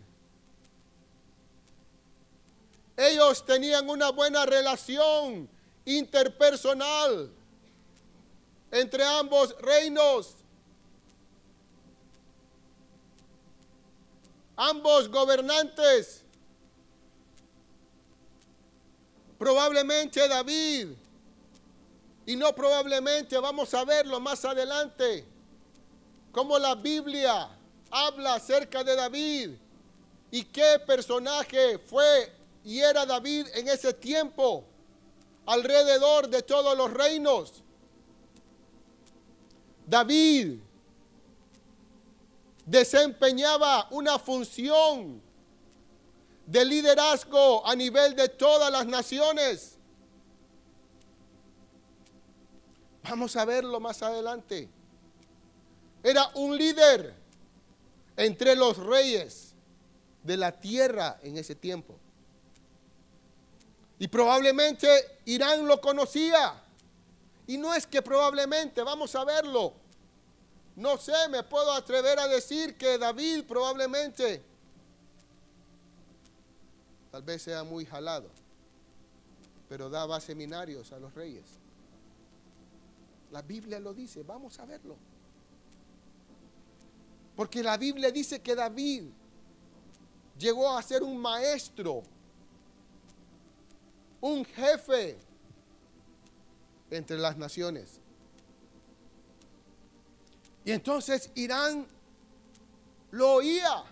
Ellos 2.96 3.44
tenían 3.44 3.88
una 3.88 4.10
buena 4.10 4.44
relación 4.44 5.48
interpersonal 5.84 7.30
entre 8.70 9.04
ambos 9.04 9.56
reinos. 9.60 10.36
Ambos 14.56 15.08
gobernantes. 15.08 16.22
Probablemente 19.38 20.26
David 20.28 20.88
y 22.26 22.36
no 22.36 22.54
probablemente 22.54 23.38
vamos 23.38 23.72
a 23.74 23.84
verlo 23.84 24.18
más 24.20 24.44
adelante, 24.44 25.24
como 26.32 26.58
la 26.58 26.74
Biblia 26.74 27.48
habla 27.90 28.34
acerca 28.34 28.82
de 28.82 28.96
David 28.96 29.50
y 30.30 30.44
qué 30.44 30.80
personaje 30.84 31.78
fue 31.78 32.32
y 32.64 32.80
era 32.80 33.06
David 33.06 33.46
en 33.54 33.68
ese 33.68 33.92
tiempo 33.92 34.64
alrededor 35.46 36.28
de 36.28 36.42
todos 36.42 36.76
los 36.76 36.92
reinos. 36.92 37.62
David 39.86 40.58
desempeñaba 42.64 43.86
una 43.90 44.18
función 44.18 45.22
de 46.46 46.64
liderazgo 46.64 47.66
a 47.66 47.74
nivel 47.74 48.16
de 48.16 48.28
todas 48.28 48.70
las 48.70 48.86
naciones. 48.86 49.73
Vamos 53.04 53.36
a 53.36 53.44
verlo 53.44 53.78
más 53.80 54.02
adelante. 54.02 54.68
Era 56.02 56.30
un 56.34 56.56
líder 56.56 57.14
entre 58.16 58.56
los 58.56 58.78
reyes 58.78 59.52
de 60.22 60.36
la 60.36 60.52
tierra 60.52 61.18
en 61.22 61.36
ese 61.36 61.54
tiempo. 61.54 61.98
Y 63.98 64.08
probablemente 64.08 64.88
Irán 65.26 65.66
lo 65.66 65.80
conocía. 65.80 66.62
Y 67.46 67.58
no 67.58 67.74
es 67.74 67.86
que 67.86 68.00
probablemente, 68.00 68.82
vamos 68.82 69.14
a 69.14 69.24
verlo. 69.24 69.74
No 70.76 70.96
sé, 70.96 71.28
me 71.28 71.42
puedo 71.42 71.72
atrever 71.72 72.18
a 72.18 72.26
decir 72.26 72.76
que 72.76 72.98
David 72.98 73.44
probablemente, 73.46 74.42
tal 77.12 77.22
vez 77.22 77.42
sea 77.42 77.62
muy 77.64 77.84
jalado, 77.84 78.28
pero 79.68 79.88
daba 79.90 80.20
seminarios 80.20 80.90
a 80.92 80.98
los 80.98 81.14
reyes. 81.14 81.44
La 83.34 83.42
Biblia 83.42 83.80
lo 83.80 83.92
dice, 83.92 84.22
vamos 84.22 84.60
a 84.60 84.64
verlo. 84.64 84.96
Porque 87.34 87.64
la 87.64 87.76
Biblia 87.76 88.12
dice 88.12 88.40
que 88.40 88.54
David 88.54 89.06
llegó 90.38 90.70
a 90.70 90.80
ser 90.80 91.02
un 91.02 91.18
maestro, 91.18 92.04
un 94.20 94.44
jefe 94.44 95.18
entre 96.92 97.18
las 97.18 97.36
naciones. 97.36 97.98
Y 100.64 100.70
entonces 100.70 101.28
Irán 101.34 101.88
lo 103.10 103.32
oía, 103.32 103.82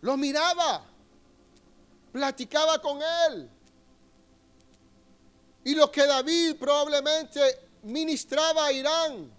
lo 0.00 0.16
miraba, 0.16 0.86
platicaba 2.12 2.80
con 2.80 2.98
él. 3.28 3.50
Y 5.64 5.74
lo 5.74 5.90
que 5.90 6.06
David 6.06 6.56
probablemente 6.56 7.65
ministraba 7.86 8.66
a 8.66 8.72
Irán 8.72 9.30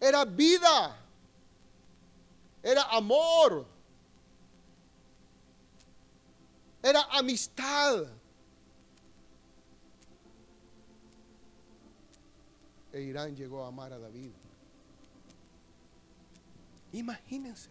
era 0.00 0.24
vida, 0.24 0.96
era 2.62 2.82
amor, 2.90 3.66
era 6.82 7.02
amistad. 7.10 8.06
E 12.92 13.00
Irán 13.00 13.36
llegó 13.36 13.64
a 13.64 13.68
amar 13.68 13.92
a 13.92 13.98
David. 13.98 14.32
Imagínense. 16.92 17.68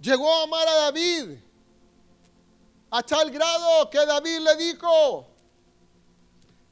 Llegó 0.00 0.32
a 0.32 0.44
amar 0.44 0.68
a 0.68 0.74
David 0.74 1.38
a 2.90 3.02
tal 3.02 3.30
grado 3.30 3.90
que 3.90 4.04
David 4.06 4.40
le 4.40 4.56
dijo, 4.56 5.26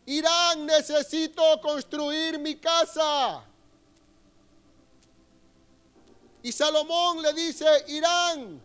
Irán, 0.07 0.66
necesito 0.66 1.61
construir 1.61 2.38
mi 2.38 2.55
casa. 2.57 3.42
Y 6.42 6.53
Salomón 6.53 7.21
le 7.23 7.33
dice, 7.33 7.66
Irán, 7.88 8.62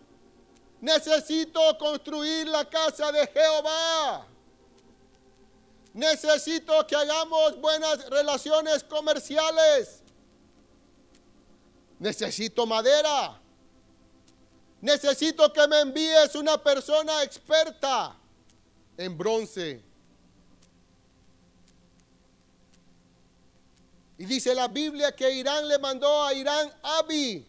necesito 0.79 1.59
construir 1.79 2.47
la 2.47 2.63
casa 2.69 3.11
de 3.11 3.25
Jehová. 3.25 4.27
Necesito 5.93 6.85
que 6.85 6.95
hagamos 6.95 7.59
buenas 7.59 8.07
relaciones 8.07 8.83
comerciales. 8.83 10.03
Necesito 11.97 12.67
madera. 12.67 13.41
Necesito 14.79 15.51
que 15.51 15.67
me 15.67 15.79
envíes 15.79 16.35
una 16.35 16.57
persona 16.61 17.23
experta 17.23 18.15
en 18.95 19.17
bronce. 19.17 19.90
Y 24.21 24.25
dice 24.25 24.53
la 24.53 24.67
Biblia 24.67 25.15
que 25.15 25.33
Irán 25.33 25.67
le 25.67 25.79
mandó 25.79 26.23
a 26.23 26.31
Irán 26.31 26.71
Abi, 26.83 27.43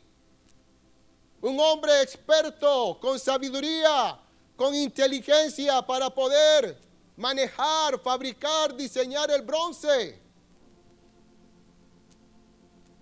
un 1.42 1.60
hombre 1.60 2.00
experto, 2.00 2.98
con 2.98 3.18
sabiduría, 3.18 4.18
con 4.56 4.74
inteligencia 4.74 5.82
para 5.82 6.08
poder 6.08 6.78
manejar, 7.14 8.00
fabricar, 8.00 8.74
diseñar 8.74 9.30
el 9.30 9.42
bronce. 9.42 10.18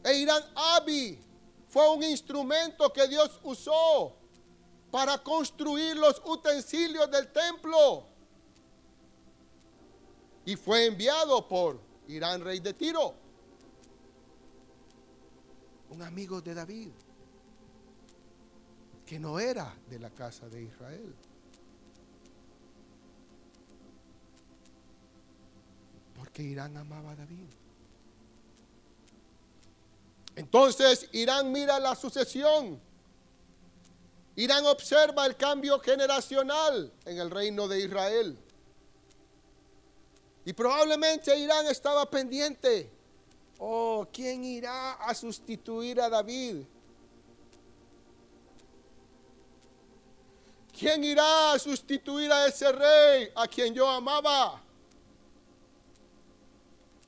E 0.03 0.15
Irán 0.15 0.43
Abi 0.57 1.17
fue 1.69 1.89
un 1.91 2.03
instrumento 2.03 2.93
que 2.93 3.07
Dios 3.07 3.39
usó 3.45 4.17
para 4.91 5.17
construir 5.19 5.97
los 5.97 6.21
utensilios 6.25 7.09
del 7.09 7.29
templo. 7.29 8.05
Y 10.45 10.57
fue 10.57 10.87
enviado 10.87 11.47
por 11.47 11.79
Irán, 12.09 12.43
rey 12.43 12.59
de 12.59 12.75
Tiro, 12.75 13.20
un 15.91 16.03
amigo 16.03 16.41
de 16.41 16.55
David, 16.55 16.91
que 19.05 19.19
no 19.19 19.39
era 19.39 19.77
de 19.89 19.99
la 19.99 20.11
casa 20.11 20.49
de 20.49 20.63
Israel. 20.63 21.15
Porque 26.17 26.43
Irán 26.43 26.77
amaba 26.77 27.13
a 27.13 27.17
David. 27.17 27.49
Entonces 30.37 31.09
Irán 31.13 31.51
mira 31.51 31.79
la 31.81 31.95
sucesión. 31.97 32.81
Irán 34.37 34.65
observa 34.67 35.27
el 35.27 35.37
cambio 35.37 35.81
generacional 35.81 36.93
en 37.05 37.19
el 37.19 37.31
reino 37.31 37.67
de 37.67 37.81
Israel. 37.81 38.39
Y 40.45 40.53
probablemente 40.53 41.37
Irán 41.37 41.67
estaba 41.67 42.09
pendiente. 42.09 42.91
Oh, 43.61 44.09
¿quién 44.11 44.43
irá 44.43 44.95
a 44.95 45.15
sustituir 45.15 46.01
a 46.01 46.09
David? 46.09 46.65
¿Quién 50.77 51.05
irá 51.05 51.53
a 51.53 51.59
sustituir 51.59 52.33
a 52.33 52.47
ese 52.47 52.73
rey 52.73 53.31
a 53.37 53.47
quien 53.47 53.75
yo 53.75 53.87
amaba? 53.87 54.61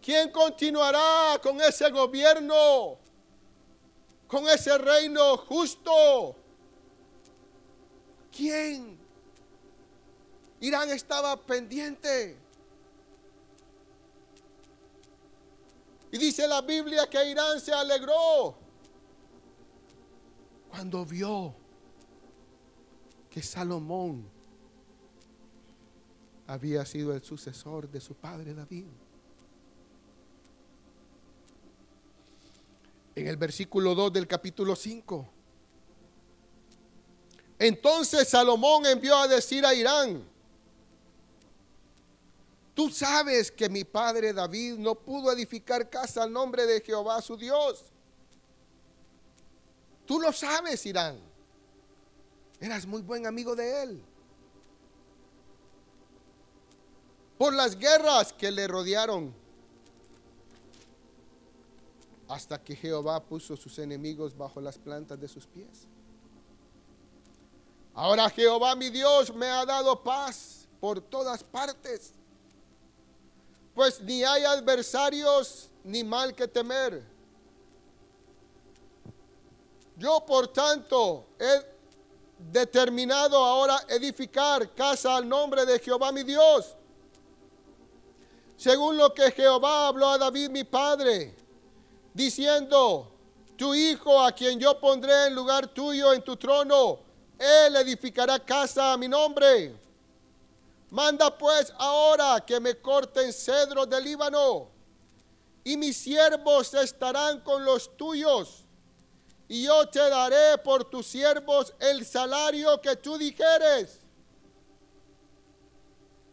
¿Quién 0.01 0.31
continuará 0.31 1.41
con 1.43 1.59
ese 1.61 1.91
gobierno? 1.91 2.99
con 4.33 4.49
ese 4.49 4.79
reino 4.79 5.37
justo. 5.37 6.35
¿Quién? 8.35 8.99
Irán 10.61 10.89
estaba 10.89 11.37
pendiente. 11.37 12.39
Y 16.13 16.19
dice 16.19 16.47
la 16.47 16.61
Biblia 16.63 17.09
que 17.11 17.29
Irán 17.29 17.61
se 17.61 17.73
alegró 17.73 18.55
cuando 20.71 21.05
vio 21.05 21.55
que 23.29 23.43
Salomón 23.43 24.29
había 26.47 26.85
sido 26.87 27.13
el 27.15 27.25
sucesor 27.25 27.91
de 27.91 28.01
su 28.01 28.15
padre 28.15 28.55
David. 28.55 28.87
en 33.15 33.27
el 33.27 33.37
versículo 33.37 33.95
2 33.95 34.13
del 34.13 34.27
capítulo 34.27 34.75
5. 34.75 35.29
Entonces 37.59 38.29
Salomón 38.29 38.87
envió 38.87 39.17
a 39.17 39.29
decir 39.29 39.65
a 39.65 39.75
Irán, 39.75 40.25
tú 42.75 42.91
sabes 42.91 43.51
que 43.51 43.69
mi 43.69 43.85
padre 43.85 44.33
David 44.33 44.75
no 44.79 44.95
pudo 44.95 45.33
edificar 45.33 45.89
casa 45.89 46.23
al 46.23 46.33
nombre 46.33 46.67
de 46.67 46.81
Jehová 46.81 47.21
su 47.23 47.37
Dios. 47.37 47.85
Tú 50.07 50.21
lo 50.21 50.33
sabes, 50.33 50.85
Irán. 50.87 51.19
Eras 52.61 52.87
muy 52.87 53.03
buen 53.03 53.27
amigo 53.27 53.57
de 53.57 53.83
él. 53.83 54.03
Por 57.39 57.55
las 57.55 57.77
guerras 57.77 58.33
que 58.33 58.51
le 58.51 58.69
rodearon 58.69 59.35
hasta 62.29 62.63
que 62.63 62.75
Jehová 62.75 63.23
puso 63.23 63.57
sus 63.57 63.79
enemigos 63.79 64.37
bajo 64.37 64.61
las 64.61 64.79
plantas 64.79 65.21
de 65.21 65.29
sus 65.29 65.47
pies. 65.47 65.87
Ahora 67.95 68.31
Jehová 68.31 68.75
mi 68.75 68.89
Dios 68.89 69.35
me 69.35 69.47
ha 69.47 69.67
dado 69.67 70.03
paz 70.03 70.67
por 70.81 71.01
todas 71.01 71.45
partes, 71.45 72.15
pues 73.75 74.01
ni 74.01 74.23
hay 74.23 74.45
adversarios 74.45 75.71
ni 75.85 76.05
mal 76.05 76.35
que 76.35 76.47
temer. 76.47 77.03
Yo 79.97 80.25
por 80.27 80.49
tanto 80.49 81.27
he 81.39 81.73
determinado 82.39 83.37
ahora 83.37 83.81
edificar 83.89 84.75
casa 84.75 85.17
al 85.17 85.29
nombre 85.29 85.65
de 85.65 85.79
Jehová 85.79 86.11
mi 86.13 86.23
Dios, 86.23 86.75
según 88.57 88.97
lo 88.97 89.13
que 89.13 89.31
Jehová 89.31 89.89
habló 89.89 90.09
a 90.09 90.19
David 90.19 90.51
mi 90.51 90.65
padre 90.65 91.35
diciendo, 92.15 93.11
tu 93.57 93.75
hijo 93.75 94.21
a 94.21 94.33
quien 94.33 94.59
yo 94.59 94.79
pondré 94.81 95.27
en 95.27 95.35
lugar 95.35 95.69
tuyo 95.69 96.13
en 96.13 96.23
tu 96.23 96.37
trono, 96.37 96.99
él 97.39 97.77
edificará 97.77 98.39
casa 98.39 98.93
a 98.93 98.97
mi 98.97 99.09
nombre. 99.09 99.75
Manda 100.93 101.39
pues 101.39 101.73
ahora 101.79 102.45
que 102.45 102.61
me 102.61 102.79
corten 102.79 103.33
cedros 103.33 103.89
del 103.89 104.05
Líbano, 104.05 104.69
y 105.65 105.79
mis 105.79 105.97
siervos 105.97 106.75
estarán 106.75 107.41
con 107.41 107.65
los 107.65 107.97
tuyos, 107.97 108.67
y 109.49 109.63
yo 109.65 109.89
te 109.89 110.01
daré 110.01 110.59
por 110.59 110.85
tus 110.85 111.07
siervos 111.07 111.73
el 111.79 112.05
salario 112.05 112.79
que 112.83 112.95
tú 112.97 113.17
dijeres. 113.17 114.01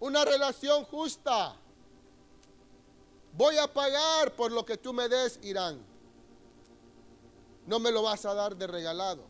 Una 0.02 0.26
relación 0.26 0.84
justa. 0.84 1.56
Voy 3.32 3.58
a 3.58 3.74
pagar 3.74 4.36
por 4.36 4.52
lo 4.52 4.66
que 4.66 4.76
tú 4.76 4.92
me 4.92 5.08
des, 5.08 5.40
Irán. 5.42 5.82
No 7.66 7.80
me 7.80 7.92
lo 7.92 8.04
vas 8.04 8.26
a 8.26 8.34
dar 8.34 8.58
de 8.58 8.68
regalado. 8.68 9.29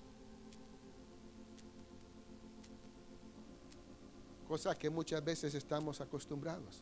Cosa 4.49 4.73
que 4.73 4.89
muchas 4.89 5.23
veces 5.23 5.53
estamos 5.53 6.01
acostumbrados. 6.01 6.81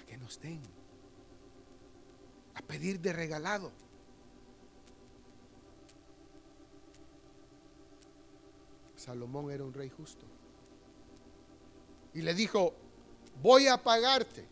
A 0.00 0.06
que 0.06 0.16
nos 0.16 0.40
den. 0.40 0.62
A 2.54 2.62
pedir 2.62 3.00
de 3.00 3.12
regalado. 3.12 3.72
Salomón 8.94 9.50
era 9.50 9.64
un 9.64 9.74
rey 9.74 9.90
justo. 9.90 10.24
Y 12.14 12.22
le 12.22 12.34
dijo, 12.34 12.72
voy 13.42 13.66
a 13.66 13.82
pagarte 13.82 14.46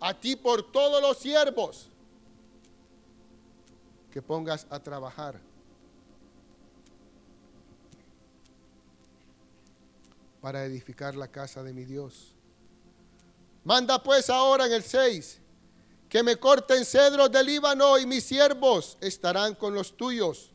a 0.00 0.12
ti 0.12 0.36
por 0.36 0.70
todos 0.70 1.00
los 1.00 1.16
siervos 1.16 1.88
que 4.10 4.20
pongas 4.20 4.66
a 4.68 4.78
trabajar. 4.80 5.45
Para 10.46 10.64
edificar 10.64 11.16
la 11.16 11.26
casa 11.26 11.60
de 11.64 11.72
mi 11.72 11.84
Dios. 11.84 12.32
Manda 13.64 14.00
pues 14.00 14.30
ahora 14.30 14.66
en 14.66 14.74
el 14.74 14.84
6 14.84 15.40
que 16.08 16.22
me 16.22 16.36
corten 16.36 16.84
cedros 16.84 17.32
del 17.32 17.46
Líbano 17.46 17.98
y 17.98 18.06
mis 18.06 18.22
siervos 18.22 18.96
estarán 19.00 19.56
con 19.56 19.74
los 19.74 19.96
tuyos. 19.96 20.52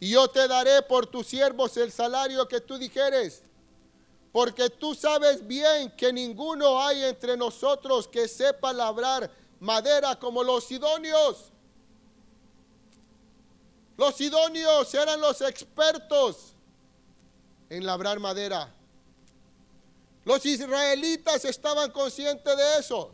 Y 0.00 0.12
yo 0.12 0.28
te 0.28 0.48
daré 0.48 0.80
por 0.80 1.06
tus 1.06 1.26
siervos 1.26 1.76
el 1.76 1.92
salario 1.92 2.48
que 2.48 2.62
tú 2.62 2.78
dijeres. 2.78 3.42
Porque 4.32 4.70
tú 4.70 4.94
sabes 4.94 5.46
bien 5.46 5.90
que 5.94 6.10
ninguno 6.10 6.80
hay 6.82 7.04
entre 7.04 7.36
nosotros 7.36 8.08
que 8.08 8.26
sepa 8.26 8.72
labrar 8.72 9.30
madera 9.60 10.18
como 10.18 10.42
los 10.42 10.64
sidonios. 10.64 11.52
Los 13.98 14.14
sidonios 14.14 14.94
eran 14.94 15.20
los 15.20 15.42
expertos 15.42 16.54
en 17.68 17.84
labrar 17.84 18.18
madera. 18.18 18.74
Los 20.24 20.46
israelitas 20.46 21.44
estaban 21.44 21.90
conscientes 21.90 22.56
de 22.56 22.78
eso. 22.78 23.12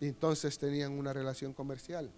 Y 0.00 0.08
entonces 0.08 0.58
tenían 0.58 0.98
una 0.98 1.12
relación 1.12 1.52
comercial. 1.52 2.10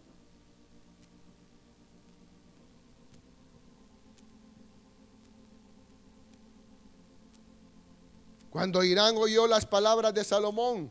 Cuando 8.49 8.83
Irán 8.83 9.17
oyó 9.17 9.47
las 9.47 9.67
palabras 9.67 10.15
de 10.15 10.25
Salomón, 10.25 10.91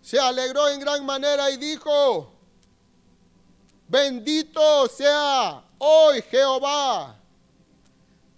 se 0.00 0.20
alegró 0.20 0.68
en 0.68 0.78
gran 0.78 1.04
manera 1.04 1.50
y 1.50 1.56
dijo, 1.56 2.34
bendito 3.88 4.86
sea 4.88 5.64
hoy 5.78 6.22
Jehová 6.30 7.18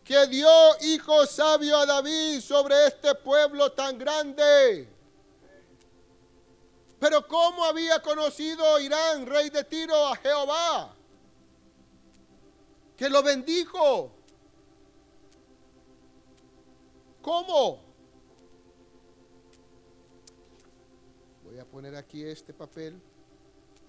que 0.06 0.26
dio 0.28 0.48
hijo 0.82 1.26
sabio 1.26 1.76
a 1.78 1.84
David 1.84 2.40
sobre 2.40 2.86
este 2.86 3.12
pueblo 3.16 3.72
tan 3.72 3.98
grande. 3.98 4.88
Pero 7.00 7.26
¿cómo 7.26 7.64
había 7.64 8.00
conocido 8.00 8.78
Irán, 8.78 9.26
rey 9.26 9.50
de 9.50 9.64
Tiro, 9.64 10.06
a 10.06 10.14
Jehová? 10.14 10.94
Que 12.96 13.10
lo 13.10 13.20
bendijo. 13.22 14.12
¿Cómo? 17.20 17.80
Voy 21.44 21.58
a 21.58 21.64
poner 21.64 21.96
aquí 21.96 22.22
este 22.22 22.54
papel 22.54 23.02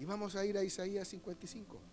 y 0.00 0.04
vamos 0.04 0.34
a 0.34 0.44
ir 0.44 0.58
a 0.58 0.64
Isaías 0.64 1.06
55. 1.06 1.87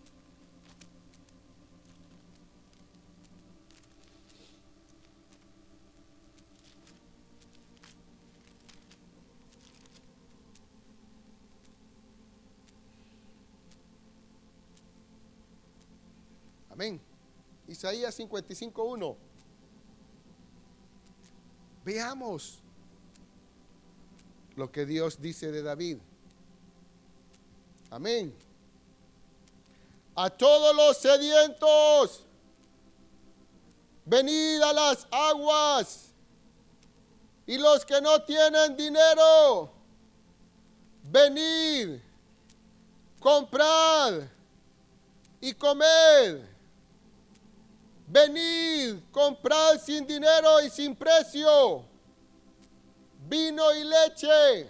Amén. 16.76 17.00
Isaías 17.70 18.20
55.1. 18.20 19.16
Veamos 21.86 22.60
lo 24.58 24.70
que 24.70 24.86
Dios 24.86 25.22
dice 25.22 25.54
de 25.54 25.62
David. 25.62 26.00
Amén. 27.90 28.36
A 30.18 30.30
todos 30.30 30.76
los 30.76 30.98
sedientos, 30.98 32.26
venid 34.04 34.62
a 34.62 34.74
las 34.74 35.08
aguas. 35.10 36.10
Y 37.48 37.58
los 37.58 37.86
que 37.86 38.02
no 38.02 38.22
tienen 38.24 38.76
dinero, 38.76 39.72
venid, 41.10 42.00
comprad 43.22 44.24
y 45.40 45.54
comed. 45.54 46.55
Venid, 48.08 49.00
comprad 49.12 49.80
sin 49.80 50.06
dinero 50.06 50.62
y 50.62 50.70
sin 50.70 50.96
precio 50.96 51.86
vino 53.28 53.74
y 53.74 53.84
leche. 53.84 54.70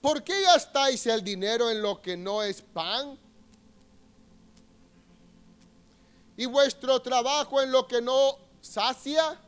¿Por 0.00 0.22
qué 0.22 0.42
gastáis 0.42 1.06
el 1.06 1.22
dinero 1.22 1.70
en 1.70 1.82
lo 1.82 2.00
que 2.00 2.16
no 2.16 2.42
es 2.42 2.62
pan? 2.62 3.18
¿Y 6.36 6.46
vuestro 6.46 7.00
trabajo 7.02 7.60
en 7.60 7.72
lo 7.72 7.86
que 7.86 8.00
no 8.00 8.38
sacia? 8.60 9.38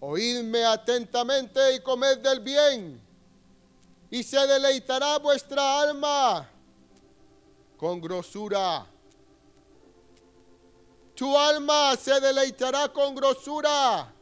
Oídme 0.00 0.64
atentamente 0.64 1.74
y 1.74 1.80
comed 1.80 2.18
del 2.18 2.40
bien, 2.40 3.00
y 4.10 4.22
se 4.22 4.46
deleitará 4.46 5.18
vuestra 5.18 5.80
alma 5.80 6.50
con 7.76 8.00
grosura. 8.00 8.86
Tu 11.14 11.36
alma 11.36 11.96
se 11.96 12.20
deleitará 12.20 12.88
con 12.92 13.14
grosura. 13.14 14.12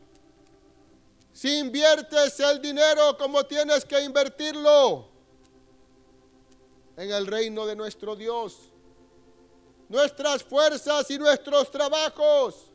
Si 1.33 1.59
inviertes 1.59 2.39
el 2.41 2.61
dinero 2.61 3.17
como 3.17 3.45
tienes 3.45 3.85
que 3.85 4.01
invertirlo 4.03 5.09
en 6.97 7.11
el 7.11 7.27
reino 7.27 7.65
de 7.65 7.75
nuestro 7.75 8.15
Dios, 8.15 8.71
nuestras 9.89 10.43
fuerzas 10.43 11.11
y 11.11 11.19
nuestros 11.19 11.71
trabajos 11.71 12.71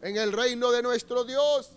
en 0.00 0.16
el 0.16 0.32
reino 0.32 0.70
de 0.70 0.82
nuestro 0.82 1.24
Dios, 1.24 1.70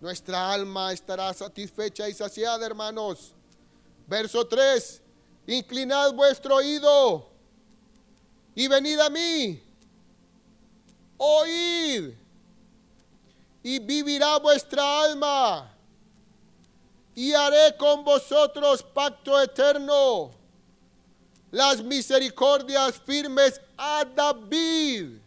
nuestra 0.00 0.50
alma 0.50 0.94
estará 0.94 1.34
satisfecha 1.34 2.08
y 2.08 2.14
saciada, 2.14 2.64
hermanos. 2.64 3.34
Verso 4.06 4.46
3 4.46 5.02
inclinad 5.50 6.12
vuestro 6.12 6.56
oído 6.56 7.26
y 8.54 8.68
venid 8.68 8.98
a 9.00 9.10
mí, 9.10 9.62
oíd 11.16 12.14
y 13.62 13.78
vivirá 13.78 14.38
vuestra 14.38 15.02
alma 15.02 15.74
y 17.14 17.32
haré 17.32 17.76
con 17.76 18.04
vosotros 18.04 18.82
pacto 18.82 19.40
eterno, 19.40 20.30
las 21.50 21.82
misericordias 21.82 23.00
firmes 23.00 23.60
a 23.76 24.04
David. 24.04 25.18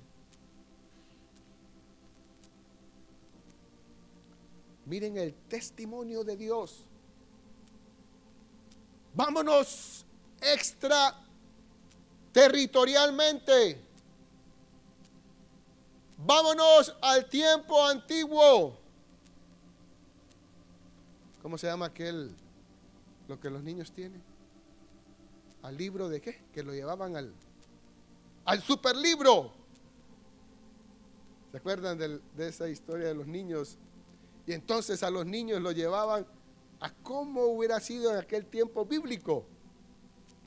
Miren 4.85 5.17
el 5.17 5.33
testimonio 5.47 6.23
de 6.23 6.35
Dios. 6.35 6.85
Vámonos 9.13 10.02
extra 10.53 11.15
territorialmente. 12.31 13.79
Vámonos 16.17 16.95
al 17.01 17.27
tiempo 17.29 17.85
antiguo. 17.85 18.77
¿Cómo 21.41 21.57
se 21.57 21.67
llama 21.67 21.87
aquel, 21.87 22.31
lo 23.27 23.39
que 23.39 23.49
los 23.49 23.61
niños 23.63 23.91
tienen? 23.91 24.23
¿Al 25.61 25.77
libro 25.77 26.09
de 26.09 26.21
qué? 26.21 26.41
Que 26.53 26.63
lo 26.63 26.73
llevaban 26.73 27.15
al, 27.15 27.33
al 28.45 28.61
superlibro. 28.61 29.51
¿Se 31.51 31.57
acuerdan 31.57 31.97
de 31.97 32.47
esa 32.47 32.67
historia 32.69 33.07
de 33.07 33.13
los 33.13 33.27
niños? 33.27 33.77
Y 34.45 34.53
entonces 34.53 35.03
a 35.03 35.09
los 35.09 35.25
niños 35.25 35.61
lo 35.61 35.71
llevaban 35.71 36.25
a 36.79 36.93
cómo 36.95 37.43
hubiera 37.43 37.79
sido 37.79 38.11
en 38.11 38.17
aquel 38.17 38.45
tiempo 38.45 38.85
bíblico. 38.85 39.45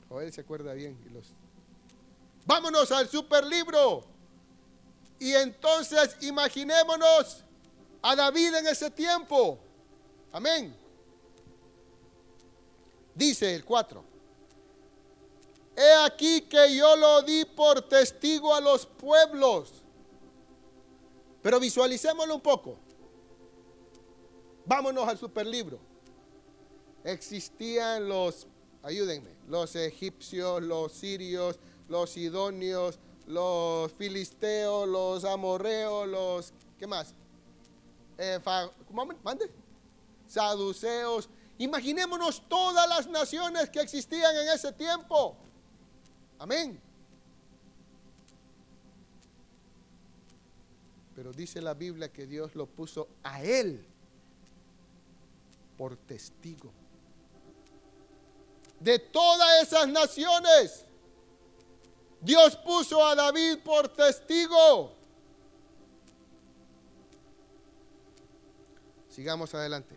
Joel 0.09 0.31
se 0.31 0.41
acuerda 0.41 0.73
bien. 0.73 0.97
los... 1.11 1.33
Vámonos 2.45 2.91
al 2.91 3.09
superlibro. 3.09 4.05
Y 5.19 5.33
entonces 5.33 6.15
imaginémonos 6.21 7.43
a 8.01 8.15
David 8.15 8.55
en 8.55 8.67
ese 8.67 8.91
tiempo. 8.91 9.57
Amén. 10.31 10.75
Dice 13.15 13.55
el 13.55 13.65
4. 13.65 14.03
He 15.75 16.05
aquí 16.05 16.41
que 16.41 16.75
yo 16.75 16.95
lo 16.95 17.21
di 17.21 17.45
por 17.45 17.81
testigo 17.81 18.53
a 18.53 18.61
los 18.61 18.85
pueblos 18.85 19.83
pero 21.47 21.61
visualicémoslo 21.61 22.35
un 22.35 22.41
poco. 22.41 22.77
Vámonos 24.65 25.07
al 25.07 25.17
superlibro. 25.17 25.79
Existían 27.05 28.05
los, 28.05 28.45
ayúdenme, 28.87 29.29
los 29.49 29.75
egipcios, 29.75 30.63
los 30.63 30.93
sirios, 30.93 31.59
los 31.89 32.09
sidonios, 32.09 32.97
los 33.27 33.91
filisteos, 33.91 34.87
los 34.87 35.25
amorreos, 35.25 36.07
los, 36.07 36.53
¿qué 36.79 36.87
más? 36.87 37.13
Eh, 38.17 38.39
mande? 39.23 39.51
Saduceos. 40.25 41.29
Imaginémonos 41.57 42.47
todas 42.47 42.87
las 42.87 43.07
naciones 43.07 43.69
que 43.69 43.81
existían 43.81 44.33
en 44.37 44.47
ese 44.49 44.71
tiempo. 44.71 45.35
Amén. 46.39 46.79
Pero 51.13 51.33
dice 51.33 51.61
la 51.61 51.73
Biblia 51.73 52.07
que 52.07 52.25
Dios 52.25 52.55
lo 52.55 52.67
puso 52.67 53.09
a 53.23 53.43
él 53.43 53.83
por 55.77 55.97
testigo. 55.97 56.71
De 58.79 58.99
todas 58.99 59.63
esas 59.63 59.87
naciones, 59.87 60.85
Dios 62.21 62.55
puso 62.57 63.05
a 63.05 63.15
David 63.15 63.59
por 63.63 63.87
testigo. 63.89 64.93
Sigamos 69.09 69.53
adelante. 69.55 69.95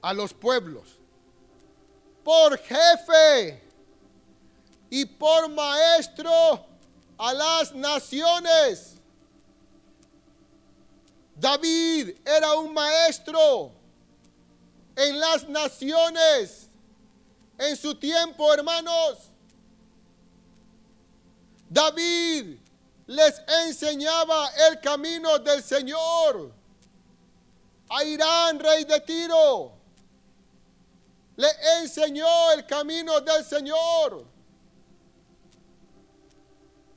A 0.00 0.14
los 0.14 0.32
pueblos, 0.32 0.98
por 2.24 2.56
jefe 2.58 3.62
y 4.88 5.04
por 5.04 5.48
maestro 5.48 6.64
a 7.18 7.34
las 7.34 7.74
naciones. 7.74 8.95
David 11.38 12.16
era 12.24 12.54
un 12.54 12.72
maestro 12.72 13.70
en 14.96 15.20
las 15.20 15.46
naciones 15.46 16.70
en 17.58 17.76
su 17.76 17.94
tiempo, 17.94 18.54
hermanos. 18.54 19.18
David 21.68 22.56
les 23.06 23.42
enseñaba 23.66 24.48
el 24.68 24.80
camino 24.80 25.38
del 25.38 25.62
Señor. 25.62 26.52
A 27.90 28.02
Irán, 28.02 28.58
rey 28.58 28.84
de 28.84 28.98
Tiro, 29.00 29.72
le 31.36 31.48
enseñó 31.80 32.50
el 32.52 32.66
camino 32.66 33.20
del 33.20 33.44
Señor. 33.44 34.24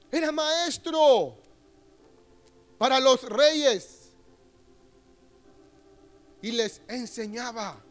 Era 0.10 0.32
maestro 0.32 1.38
para 2.78 3.02
los 3.02 3.22
reyes 3.24 3.99
y 6.42 6.52
les 6.52 6.82
enseñaba 6.88 7.82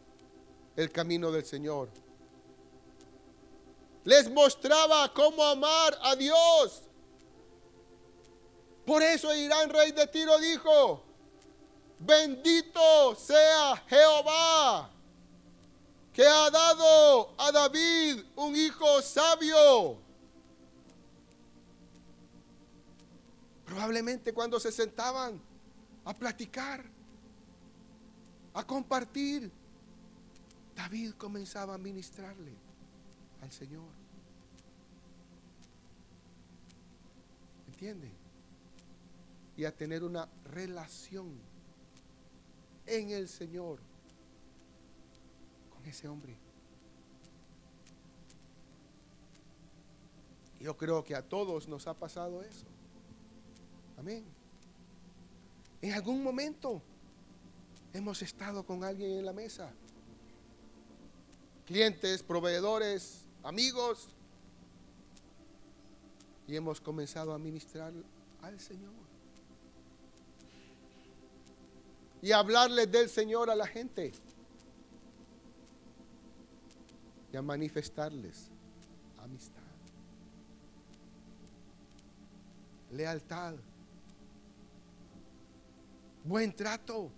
el 0.75 0.91
camino 0.91 1.31
del 1.31 1.45
Señor. 1.45 1.89
Les 4.03 4.29
mostraba 4.31 5.13
cómo 5.13 5.43
amar 5.43 5.97
a 6.01 6.15
Dios. 6.15 6.83
Por 8.85 9.03
eso 9.03 9.33
Irán, 9.33 9.69
rey 9.69 9.91
de 9.91 10.07
Tiro, 10.07 10.39
dijo, 10.39 11.03
bendito 11.99 13.15
sea 13.15 13.83
Jehová, 13.87 14.89
que 16.13 16.25
ha 16.25 16.49
dado 16.49 17.33
a 17.37 17.51
David 17.51 18.23
un 18.35 18.55
hijo 18.55 19.01
sabio 19.01 19.99
Probablemente 23.69 24.33
cuando 24.33 24.59
se 24.59 24.71
sentaban 24.71 25.39
a 26.03 26.11
platicar, 26.11 26.83
a 28.59 28.67
compartir, 28.67 29.51
David 30.75 31.13
comenzaba 31.17 31.75
a 31.75 31.77
ministrarle 31.77 32.53
al 33.41 33.51
Señor. 33.51 33.89
¿Entiende? 37.67 38.11
Y 39.55 39.65
a 39.65 39.75
tener 39.75 40.03
una 40.03 40.27
relación 40.51 41.39
en 42.85 43.11
el 43.11 43.27
Señor 43.29 43.79
con 45.69 45.85
ese 45.85 46.07
hombre. 46.07 46.35
Yo 50.59 50.75
creo 50.75 51.03
que 51.03 51.15
a 51.15 51.21
todos 51.21 51.67
nos 51.69 51.87
ha 51.87 51.93
pasado 51.93 52.43
eso. 52.43 52.65
Amén. 53.97 54.25
En 55.81 55.93
algún 55.93 56.21
momento 56.21 56.81
hemos 57.93 58.21
estado 58.21 58.65
con 58.65 58.83
alguien 58.83 59.11
en 59.11 59.25
la 59.25 59.33
mesa. 59.33 59.71
Clientes, 61.65 62.23
proveedores, 62.23 63.25
amigos. 63.43 64.09
Y 66.47 66.55
hemos 66.55 66.81
comenzado 66.81 67.33
a 67.33 67.37
ministrar 67.37 67.93
al 68.41 68.59
Señor. 68.59 68.93
Y 72.21 72.31
hablarle 72.31 72.87
del 72.87 73.09
Señor 73.09 73.49
a 73.49 73.55
la 73.55 73.67
gente. 73.67 74.11
Y 77.31 77.37
a 77.37 77.41
manifestarles 77.41 78.49
amistad. 79.19 79.61
Lealtad 82.91 83.55
buen 86.23 86.55
trato, 86.55 87.11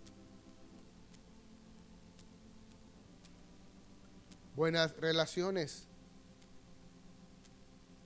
buenas 4.62 4.95
relaciones. 4.97 5.88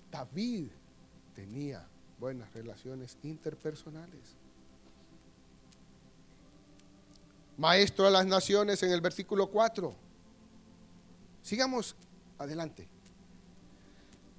David 0.09 0.69
tenía 1.33 1.85
buenas 2.17 2.49
relaciones 2.53 3.17
interpersonales. 3.23 4.21
Maestro 7.57 8.05
de 8.05 8.11
las 8.11 8.25
naciones 8.25 8.81
en 8.83 8.91
el 8.91 9.01
versículo 9.01 9.51
4. 9.51 9.93
Sigamos 11.43 11.93
adelante. 12.37 12.87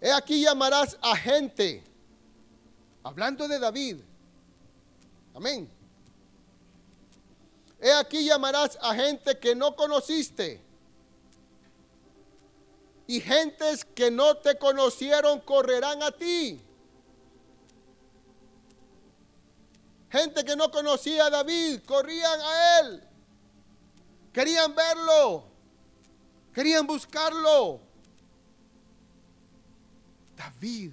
He 0.01 0.11
aquí 0.11 0.41
llamarás 0.41 0.97
a 1.03 1.15
gente, 1.17 1.85
hablando 3.03 3.47
de 3.47 3.59
David. 3.59 3.99
Amén. 5.35 5.69
He 7.79 7.93
aquí 7.93 8.25
llamarás 8.25 8.79
a 8.81 8.95
gente 8.95 9.39
que 9.39 9.55
no 9.55 9.77
conociste. 9.77 10.66
Y 13.07 13.21
gentes 13.21 13.85
que 13.85 14.11
no 14.11 14.37
te 14.39 14.59
conocieron 14.59 15.41
correrán 15.41 16.03
a 16.03 16.11
ti. 16.11 16.61
Gente 20.11 20.45
que 20.45 20.57
no 20.57 20.71
conocía 20.71 21.27
a 21.27 21.31
David, 21.31 21.81
corrían 21.87 22.41
a 22.41 22.81
él. 22.81 23.03
Querían 24.33 24.75
verlo. 24.75 25.45
Querían 26.53 26.87
buscarlo. 26.87 27.81
David, 30.37 30.93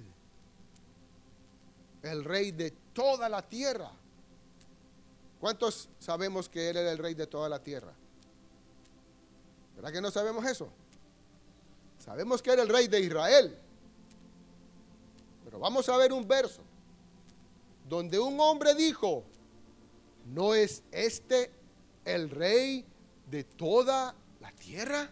el 2.02 2.24
rey 2.24 2.52
de 2.52 2.70
toda 2.70 3.28
la 3.28 3.42
tierra 3.42 3.90
¿Cuántos 5.44 5.90
sabemos 5.98 6.48
que 6.48 6.70
Él 6.70 6.78
era 6.78 6.90
el 6.90 6.96
rey 6.96 7.12
de 7.12 7.26
toda 7.26 7.50
la 7.50 7.62
tierra? 7.62 7.92
¿Verdad 9.76 9.92
que 9.92 10.00
no 10.00 10.10
sabemos 10.10 10.42
eso? 10.46 10.72
Sabemos 12.04 12.42
que 12.42 12.50
era 12.50 12.62
el 12.62 12.68
rey 12.68 12.86
de 12.86 13.00
Israel. 13.00 13.58
Pero 15.44 15.58
vamos 15.58 15.88
a 15.88 15.96
ver 15.96 16.12
un 16.12 16.26
verso 16.28 16.62
donde 17.88 18.18
un 18.18 18.38
hombre 18.40 18.74
dijo, 18.74 19.24
¿no 20.26 20.54
es 20.54 20.82
este 20.90 21.50
el 22.04 22.28
rey 22.28 22.84
de 23.30 23.44
toda 23.44 24.14
la 24.40 24.52
tierra? 24.52 25.08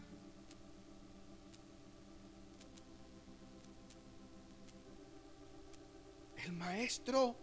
el 6.44 6.52
maestro 6.52 7.36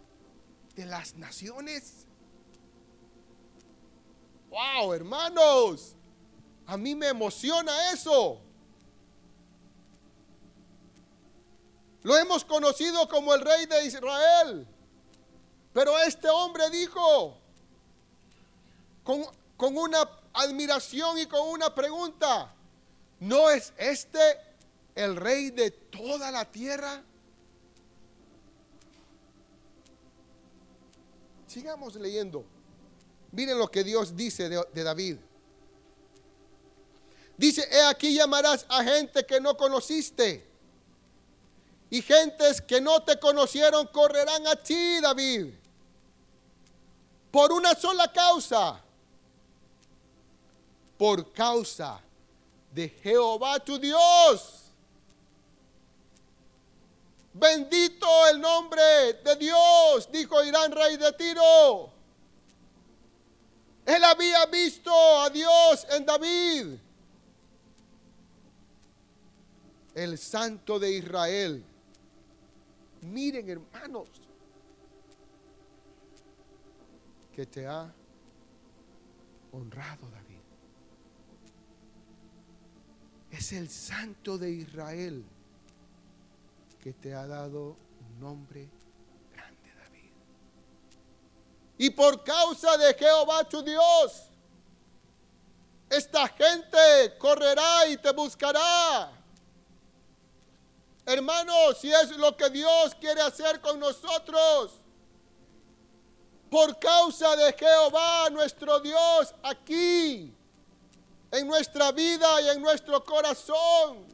de 0.74 0.84
las 0.84 1.14
naciones. 1.16 2.06
Wow, 4.50 4.92
hermanos, 4.92 5.96
a 6.66 6.76
mí 6.76 6.94
me 6.94 7.08
emociona 7.08 7.92
eso. 7.92 8.42
Lo 12.02 12.16
hemos 12.16 12.44
conocido 12.44 13.08
como 13.08 13.34
el 13.34 13.42
rey 13.42 13.66
de 13.66 13.84
Israel. 13.84 14.66
Pero 15.72 15.98
este 16.00 16.28
hombre 16.28 16.68
dijo, 16.70 17.36
con, 19.04 19.24
con, 19.56 19.76
una 19.76 20.08
admiración 20.32 21.18
y 21.18 21.26
con 21.26 21.48
una 21.48 21.74
pregunta, 21.74 22.52
¿no 23.20 23.50
es 23.50 23.72
este 23.76 24.18
el 24.94 25.16
rey 25.16 25.50
de 25.50 25.70
toda 25.70 26.30
la 26.30 26.44
tierra? 26.44 27.02
Sigamos 31.46 31.94
leyendo. 31.96 32.44
Miren 33.32 33.58
lo 33.58 33.70
que 33.70 33.84
Dios 33.84 34.16
dice 34.16 34.48
de, 34.48 34.64
de 34.72 34.82
David. 34.82 35.16
Dice, 37.36 37.66
he 37.70 37.82
aquí 37.84 38.14
llamarás 38.14 38.66
a 38.68 38.82
gente 38.82 39.24
que 39.24 39.40
no 39.40 39.56
conociste. 39.56 40.49
Y 41.90 42.02
gentes 42.02 42.62
que 42.62 42.80
no 42.80 43.02
te 43.02 43.18
conocieron 43.18 43.88
correrán 43.88 44.46
a 44.46 44.56
ti, 44.56 45.00
David. 45.00 45.52
Por 47.30 47.52
una 47.52 47.74
sola 47.74 48.12
causa. 48.12 48.80
Por 50.96 51.32
causa 51.32 52.00
de 52.72 52.88
Jehová 52.88 53.58
tu 53.58 53.78
Dios. 53.78 54.60
Bendito 57.32 58.26
el 58.28 58.40
nombre 58.40 59.14
de 59.24 59.36
Dios, 59.36 60.10
dijo 60.10 60.42
Irán, 60.42 60.72
rey 60.72 60.96
de 60.96 61.12
Tiro. 61.12 61.92
Él 63.86 64.04
había 64.04 64.46
visto 64.46 64.92
a 64.92 65.30
Dios 65.30 65.86
en 65.90 66.04
David, 66.04 66.76
el 69.94 70.18
santo 70.18 70.78
de 70.78 70.92
Israel. 70.92 71.64
Miren, 73.02 73.48
hermanos, 73.48 74.08
que 77.34 77.46
te 77.46 77.66
ha 77.66 77.92
honrado 79.52 80.08
David. 80.10 80.40
Es 83.30 83.52
el 83.52 83.68
santo 83.68 84.36
de 84.36 84.50
Israel 84.50 85.24
que 86.80 86.92
te 86.92 87.14
ha 87.14 87.26
dado 87.26 87.76
un 88.00 88.20
nombre 88.20 88.68
grande, 89.32 89.74
David. 89.74 90.10
Y 91.78 91.90
por 91.90 92.24
causa 92.24 92.76
de 92.76 92.94
Jehová 92.94 93.48
tu 93.48 93.62
Dios, 93.62 94.30
esta 95.88 96.28
gente 96.28 97.16
correrá 97.18 97.86
y 97.88 97.96
te 97.96 98.12
buscará. 98.12 99.19
Hermanos, 101.12 101.78
si 101.80 101.92
es 101.92 102.16
lo 102.18 102.36
que 102.36 102.48
Dios 102.50 102.94
quiere 103.00 103.20
hacer 103.20 103.60
con 103.60 103.80
nosotros, 103.80 104.74
por 106.48 106.78
causa 106.78 107.34
de 107.34 107.52
Jehová 107.52 108.30
nuestro 108.30 108.78
Dios 108.78 109.34
aquí, 109.42 110.32
en 111.32 111.46
nuestra 111.48 111.90
vida 111.90 112.40
y 112.42 112.50
en 112.50 112.62
nuestro 112.62 113.04
corazón, 113.04 114.06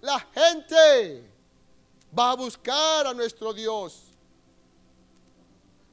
la 0.00 0.18
gente 0.34 1.30
va 2.18 2.32
a 2.32 2.34
buscar 2.34 3.06
a 3.06 3.14
nuestro 3.14 3.52
Dios. 3.52 4.06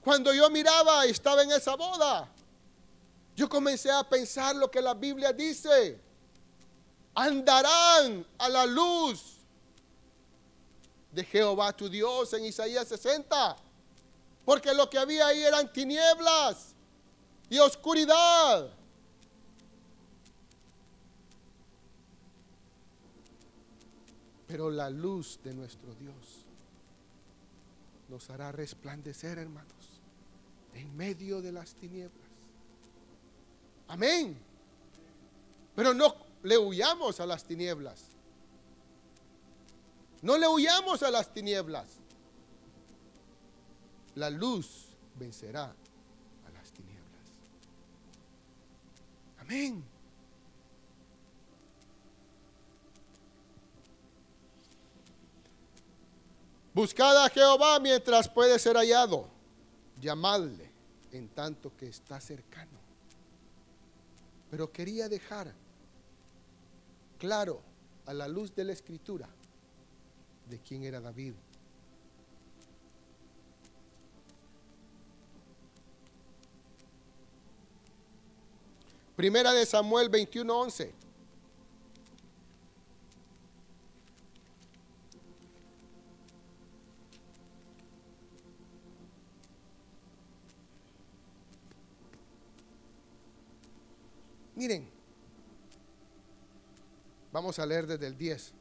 Cuando 0.01 0.33
yo 0.33 0.49
miraba 0.49 1.05
y 1.05 1.11
estaba 1.11 1.43
en 1.43 1.51
esa 1.51 1.75
boda, 1.75 2.27
yo 3.35 3.47
comencé 3.47 3.91
a 3.91 4.03
pensar 4.03 4.55
lo 4.55 4.71
que 4.71 4.81
la 4.81 4.95
Biblia 4.95 5.31
dice. 5.31 6.01
Andarán 7.13 8.25
a 8.39 8.49
la 8.49 8.65
luz 8.65 9.32
de 11.13 11.23
Jehová 11.23 11.71
tu 11.73 11.89
Dios 11.89 12.33
en 12.33 12.45
Isaías 12.45 12.87
60. 12.87 13.55
Porque 14.43 14.73
lo 14.73 14.89
que 14.89 14.97
había 14.97 15.27
ahí 15.27 15.43
eran 15.43 15.71
tinieblas 15.71 16.73
y 17.49 17.59
oscuridad. 17.59 18.69
Pero 24.47 24.69
la 24.69 24.89
luz 24.89 25.39
de 25.43 25.53
nuestro 25.53 25.93
Dios 25.95 26.15
nos 28.09 28.29
hará 28.29 28.51
resplandecer, 28.51 29.37
hermanos, 29.37 30.01
en 30.73 30.95
medio 30.95 31.41
de 31.41 31.51
las 31.51 31.73
tinieblas. 31.73 32.27
Amén. 33.87 34.37
Pero 35.75 35.93
no 35.93 36.15
le 36.43 36.57
huyamos 36.57 37.19
a 37.19 37.25
las 37.25 37.43
tinieblas. 37.43 38.12
No 40.23 40.37
le 40.37 40.47
huyamos 40.47 41.03
a 41.03 41.11
las 41.11 41.33
tinieblas. 41.33 41.85
La 44.15 44.29
luz 44.29 44.85
vencerá 45.19 45.65
a 45.65 46.51
las 46.51 46.71
tinieblas. 46.71 47.25
Amén. 49.39 49.83
Buscad 56.73 57.25
a 57.25 57.29
Jehová 57.29 57.81
mientras 57.81 58.29
puede 58.29 58.57
ser 58.59 58.77
hallado. 58.77 59.27
Llamadle 59.99 60.71
en 61.11 61.27
tanto 61.27 61.75
que 61.75 61.87
está 61.87 62.21
cercano. 62.21 62.79
Pero 64.49 64.71
quería 64.71 65.09
dejar 65.09 65.53
claro 67.19 67.61
a 68.05 68.13
la 68.13 68.29
luz 68.29 68.55
de 68.55 68.63
la 68.63 68.71
escritura 68.71 69.27
de 70.49 70.59
quién 70.59 70.83
era 70.83 70.99
David. 70.99 71.33
Primera 79.15 79.53
de 79.53 79.65
Samuel 79.65 80.09
21:11. 80.09 80.91
Miren, 94.55 94.89
vamos 97.31 97.59
a 97.59 97.65
leer 97.65 97.85
desde 97.85 98.07
el 98.07 98.17
10. 98.17 98.53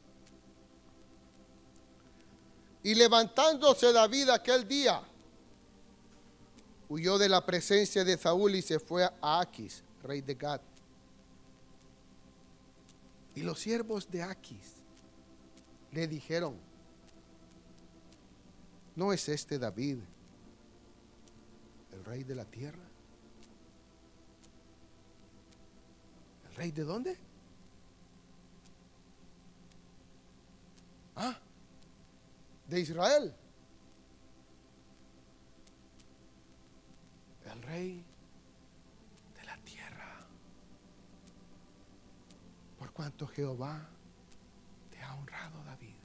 Y 2.83 2.95
levantándose 2.95 3.93
David 3.93 4.29
aquel 4.29 4.67
día, 4.67 5.01
huyó 6.89 7.17
de 7.17 7.29
la 7.29 7.45
presencia 7.45 8.03
de 8.03 8.17
Saúl 8.17 8.55
y 8.55 8.61
se 8.61 8.77
fue 8.77 9.05
a 9.05 9.39
Aquis, 9.39 9.81
rey 10.03 10.21
de 10.21 10.35
Gad. 10.35 10.59
Y 13.35 13.41
los 13.41 13.59
siervos 13.59 14.11
de 14.11 14.21
Aquis 14.21 14.73
le 15.93 16.07
dijeron, 16.07 16.55
¿no 18.95 19.13
es 19.13 19.29
este 19.29 19.57
David 19.57 19.97
el 21.93 22.05
rey 22.05 22.23
de 22.23 22.35
la 22.35 22.45
tierra? 22.45 22.83
¿Rey 26.57 26.71
de 26.71 26.83
dónde? 26.83 27.17
¿Ah? 31.15 31.39
De 32.67 32.79
Israel. 32.79 33.33
El 37.45 37.61
rey 37.63 38.03
de 39.35 39.43
la 39.43 39.57
tierra. 39.57 40.25
Por 42.79 42.91
cuanto 42.91 43.27
Jehová 43.27 43.87
te 44.89 45.01
ha 45.01 45.15
honrado, 45.15 45.63
David. 45.63 45.95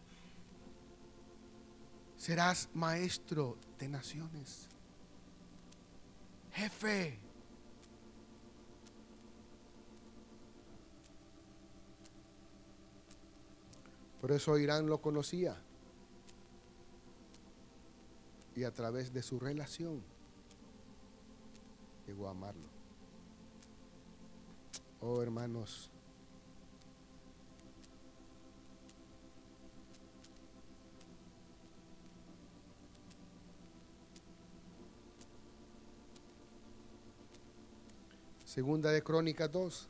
Serás 2.16 2.68
maestro 2.74 3.56
de 3.78 3.88
naciones. 3.88 4.68
Jefe 6.52 7.20
Por 14.20 14.32
eso 14.32 14.58
Irán 14.58 14.86
lo 14.86 15.00
conocía 15.00 15.56
y 18.58 18.64
a 18.64 18.72
través 18.72 19.12
de 19.12 19.22
su 19.22 19.38
relación 19.38 20.02
llegó 22.08 22.26
a 22.26 22.32
amarlo. 22.32 22.66
Oh 25.00 25.22
hermanos, 25.22 25.92
Segunda 38.44 38.90
de 38.90 39.04
Crónicas 39.04 39.52
2. 39.52 39.88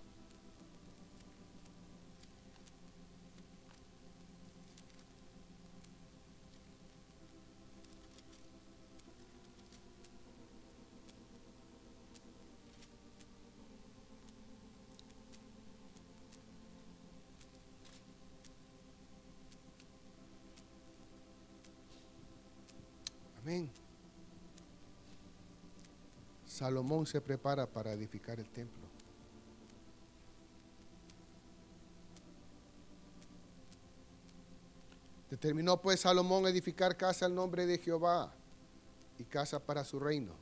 Salomón 26.47 27.07
se 27.07 27.21
prepara 27.21 27.67
para 27.67 27.93
edificar 27.93 28.39
el 28.41 28.49
templo. 28.49 28.87
Determinó 35.31 35.81
pues 35.81 36.01
Salomón 36.01 36.47
edificar 36.47 36.97
casa 36.97 37.27
al 37.27 37.35
nombre 37.35 37.67
de 37.67 37.79
Jehová 37.79 38.35
y 39.19 39.25
casa 39.25 39.61
para 39.61 39.85
su 39.85 40.01
reino. 40.01 40.33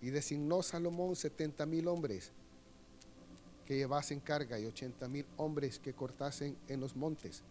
Y 0.00 0.10
designó 0.10 0.62
Salomón 0.62 1.14
setenta 1.14 1.66
mil 1.66 1.88
hombres 1.88 2.30
que 3.66 3.76
llevasen 3.76 4.20
carga 4.20 4.58
y 4.58 4.66
ochenta 4.66 5.08
mil 5.08 5.26
hombres 5.36 5.78
que 5.78 5.92
cortasen 5.92 6.56
en 6.68 6.80
los 6.80 6.96
montes 6.96 7.42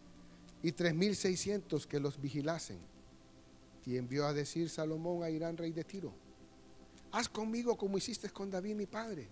y 0.63 0.71
tres 0.71 0.95
mil 0.95 1.15
seiscientos 1.15 1.85
que 1.85 1.99
los 1.99 2.19
vigilasen 2.19 2.79
y 3.85 3.97
envió 3.97 4.25
a 4.25 4.33
decir 4.33 4.69
Salomón 4.69 5.23
a 5.23 5.29
Irán, 5.29 5.57
rey 5.57 5.71
de 5.71 5.83
Tiro, 5.83 6.13
haz 7.11 7.29
conmigo 7.29 7.77
como 7.77 7.97
hiciste 7.97 8.29
con 8.29 8.49
David 8.49 8.75
mi 8.75 8.85
padre, 8.85 9.27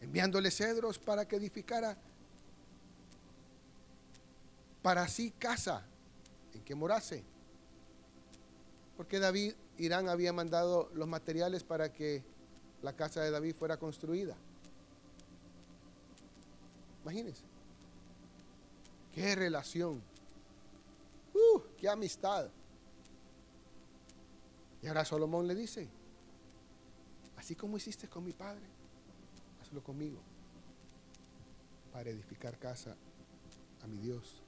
enviándole 0.00 0.50
cedros 0.50 0.98
para 0.98 1.26
que 1.26 1.36
edificara 1.36 1.96
para 4.82 5.06
sí 5.08 5.32
casa 5.38 5.84
en 6.52 6.62
que 6.64 6.74
morase. 6.74 7.22
Porque 8.96 9.18
David, 9.18 9.54
Irán 9.78 10.08
había 10.08 10.32
mandado 10.32 10.90
los 10.94 11.08
materiales 11.08 11.62
para 11.62 11.92
que 11.92 12.22
la 12.82 12.94
casa 12.94 13.22
de 13.22 13.30
David 13.30 13.54
fuera 13.54 13.76
construida. 13.76 14.36
Imagínense. 17.02 17.42
Qué 19.14 19.34
relación. 19.34 20.02
Uh, 21.34 21.60
qué 21.78 21.88
amistad. 21.88 22.48
Y 24.82 24.88
ahora 24.88 25.04
Salomón 25.04 25.46
le 25.46 25.54
dice, 25.54 25.88
así 27.36 27.54
como 27.54 27.76
hiciste 27.76 28.08
con 28.08 28.24
mi 28.24 28.32
padre, 28.32 28.64
hazlo 29.62 29.82
conmigo 29.82 30.18
para 31.92 32.10
edificar 32.10 32.58
casa 32.58 32.96
a 33.82 33.86
mi 33.86 33.98
Dios. 33.98 34.42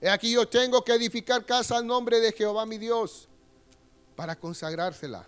He 0.00 0.08
aquí 0.08 0.32
yo 0.32 0.48
tengo 0.48 0.84
que 0.84 0.94
edificar 0.94 1.44
casa 1.44 1.76
al 1.76 1.86
nombre 1.86 2.20
de 2.20 2.32
Jehová 2.32 2.64
mi 2.64 2.78
Dios 2.78 3.28
para 4.14 4.36
consagrársela, 4.36 5.26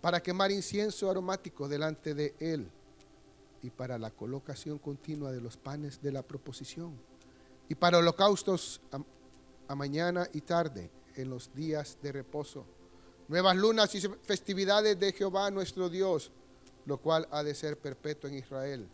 para 0.00 0.22
quemar 0.22 0.50
incienso 0.50 1.10
aromático 1.10 1.68
delante 1.68 2.14
de 2.14 2.34
él 2.40 2.68
y 3.62 3.70
para 3.70 3.98
la 3.98 4.10
colocación 4.10 4.78
continua 4.78 5.30
de 5.30 5.40
los 5.40 5.56
panes 5.56 6.00
de 6.00 6.10
la 6.10 6.22
proposición 6.22 6.96
y 7.68 7.74
para 7.74 7.98
holocaustos 7.98 8.80
a 9.68 9.74
mañana 9.74 10.28
y 10.32 10.40
tarde 10.40 10.90
en 11.16 11.30
los 11.30 11.54
días 11.54 11.96
de 12.02 12.12
reposo. 12.12 12.64
Nuevas 13.28 13.56
lunas 13.56 13.94
y 13.94 14.00
festividades 14.00 14.98
de 14.98 15.12
Jehová 15.12 15.50
nuestro 15.50 15.88
Dios, 15.88 16.30
lo 16.86 16.98
cual 16.98 17.26
ha 17.30 17.42
de 17.42 17.54
ser 17.54 17.78
perpetuo 17.78 18.28
en 18.28 18.38
Israel. 18.38 18.88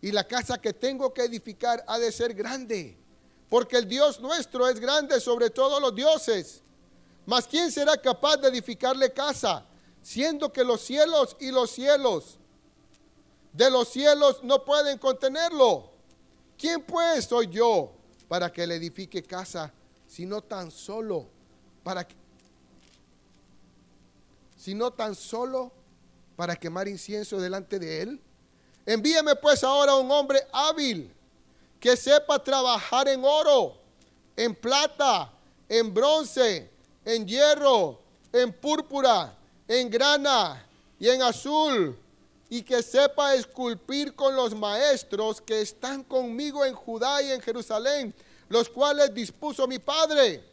Y 0.00 0.12
la 0.12 0.26
casa 0.26 0.58
que 0.60 0.72
tengo 0.72 1.12
que 1.12 1.24
edificar 1.24 1.84
ha 1.86 1.98
de 1.98 2.12
ser 2.12 2.34
grande, 2.34 2.96
porque 3.48 3.76
el 3.76 3.88
Dios 3.88 4.20
nuestro 4.20 4.68
es 4.68 4.78
grande 4.78 5.20
sobre 5.20 5.50
todos 5.50 5.80
los 5.80 5.94
dioses. 5.94 6.62
Mas 7.26 7.46
¿quién 7.46 7.70
será 7.70 7.96
capaz 7.96 8.36
de 8.36 8.48
edificarle 8.48 9.12
casa, 9.12 9.64
siendo 10.02 10.52
que 10.52 10.64
los 10.64 10.80
cielos 10.80 11.36
y 11.40 11.50
los 11.50 11.70
cielos 11.70 12.38
de 13.52 13.70
los 13.70 13.88
cielos 13.88 14.42
no 14.42 14.64
pueden 14.64 14.98
contenerlo? 14.98 15.90
¿Quién 16.58 16.82
pues 16.82 17.24
soy 17.24 17.48
yo 17.48 17.92
para 18.28 18.52
que 18.52 18.66
le 18.66 18.76
edifique 18.76 19.22
casa, 19.22 19.72
sino 20.06 20.42
tan 20.42 20.70
solo 20.70 21.28
para 21.82 22.06
sino 24.62 24.92
tan 24.92 25.16
solo 25.16 25.72
para 26.36 26.54
quemar 26.54 26.86
incienso 26.86 27.40
delante 27.40 27.80
de 27.80 28.02
él. 28.02 28.20
Envíeme 28.86 29.34
pues 29.34 29.64
ahora 29.64 29.96
un 29.96 30.08
hombre 30.10 30.40
hábil 30.52 31.12
que 31.80 31.96
sepa 31.96 32.40
trabajar 32.40 33.08
en 33.08 33.24
oro, 33.24 33.76
en 34.36 34.54
plata, 34.54 35.32
en 35.68 35.92
bronce, 35.92 36.70
en 37.04 37.26
hierro, 37.26 37.98
en 38.32 38.52
púrpura, 38.52 39.36
en 39.66 39.90
grana 39.90 40.64
y 41.00 41.08
en 41.08 41.22
azul, 41.22 41.98
y 42.48 42.62
que 42.62 42.84
sepa 42.84 43.34
esculpir 43.34 44.14
con 44.14 44.36
los 44.36 44.54
maestros 44.54 45.40
que 45.40 45.60
están 45.60 46.04
conmigo 46.04 46.64
en 46.64 46.74
Judá 46.74 47.20
y 47.20 47.32
en 47.32 47.40
Jerusalén, 47.40 48.14
los 48.48 48.68
cuales 48.68 49.12
dispuso 49.12 49.66
mi 49.66 49.80
padre 49.80 50.51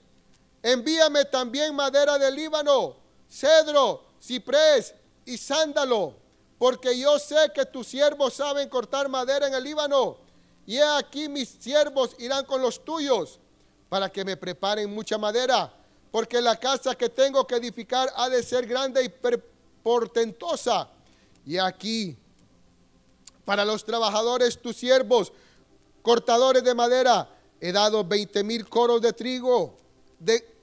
Envíame 0.61 1.25
también 1.25 1.73
madera 1.73 2.17
del 2.17 2.35
Líbano, 2.35 2.95
cedro, 3.29 4.03
ciprés 4.21 4.93
y 5.25 5.37
sándalo, 5.37 6.15
porque 6.57 6.97
yo 6.97 7.17
sé 7.17 7.51
que 7.53 7.65
tus 7.65 7.87
siervos 7.87 8.33
saben 8.33 8.67
cortar 8.67 9.07
madera 9.07 9.47
en 9.47 9.53
el 9.53 9.63
Líbano. 9.63 10.17
Y 10.65 10.77
he 10.77 10.83
aquí 10.83 11.29
mis 11.29 11.49
siervos 11.49 12.15
irán 12.19 12.45
con 12.45 12.61
los 12.61 12.83
tuyos 12.83 13.39
para 13.87 14.11
que 14.11 14.25
me 14.25 14.35
preparen 14.35 14.93
mucha 14.93 15.17
madera, 15.17 15.73
porque 16.11 16.41
la 16.41 16.57
casa 16.57 16.95
que 16.95 17.09
tengo 17.09 17.47
que 17.47 17.55
edificar 17.55 18.11
ha 18.15 18.29
de 18.29 18.43
ser 18.43 18.67
grande 18.67 19.03
y 19.03 19.11
portentosa. 19.81 20.89
Y 21.45 21.57
aquí, 21.57 22.17
para 23.45 23.63
los 23.63 23.83
trabajadores, 23.85 24.61
tus 24.61 24.75
siervos, 24.75 25.31
cortadores 26.01 26.63
de 26.63 26.75
madera, 26.75 27.29
he 27.61 27.71
dado 27.71 28.03
veinte 28.03 28.43
mil 28.43 28.67
coros 28.67 29.01
de 29.01 29.13
trigo 29.13 29.79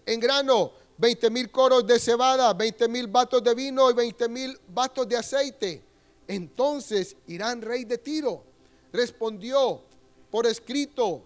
en 0.06 0.20
grano, 0.20 0.72
20 0.98 1.30
mil 1.30 1.50
coros 1.50 1.86
de 1.86 1.98
cebada, 1.98 2.52
20 2.54 2.88
mil 2.88 3.06
vatos 3.06 3.42
de 3.42 3.54
vino 3.54 3.90
y 3.90 3.94
20 3.94 4.28
mil 4.28 4.58
vatos 4.68 5.08
de 5.08 5.16
aceite. 5.16 5.82
Entonces 6.26 7.16
Irán, 7.26 7.62
rey 7.62 7.84
de 7.84 7.98
Tiro, 7.98 8.44
respondió 8.92 9.82
por 10.30 10.46
escrito 10.46 11.22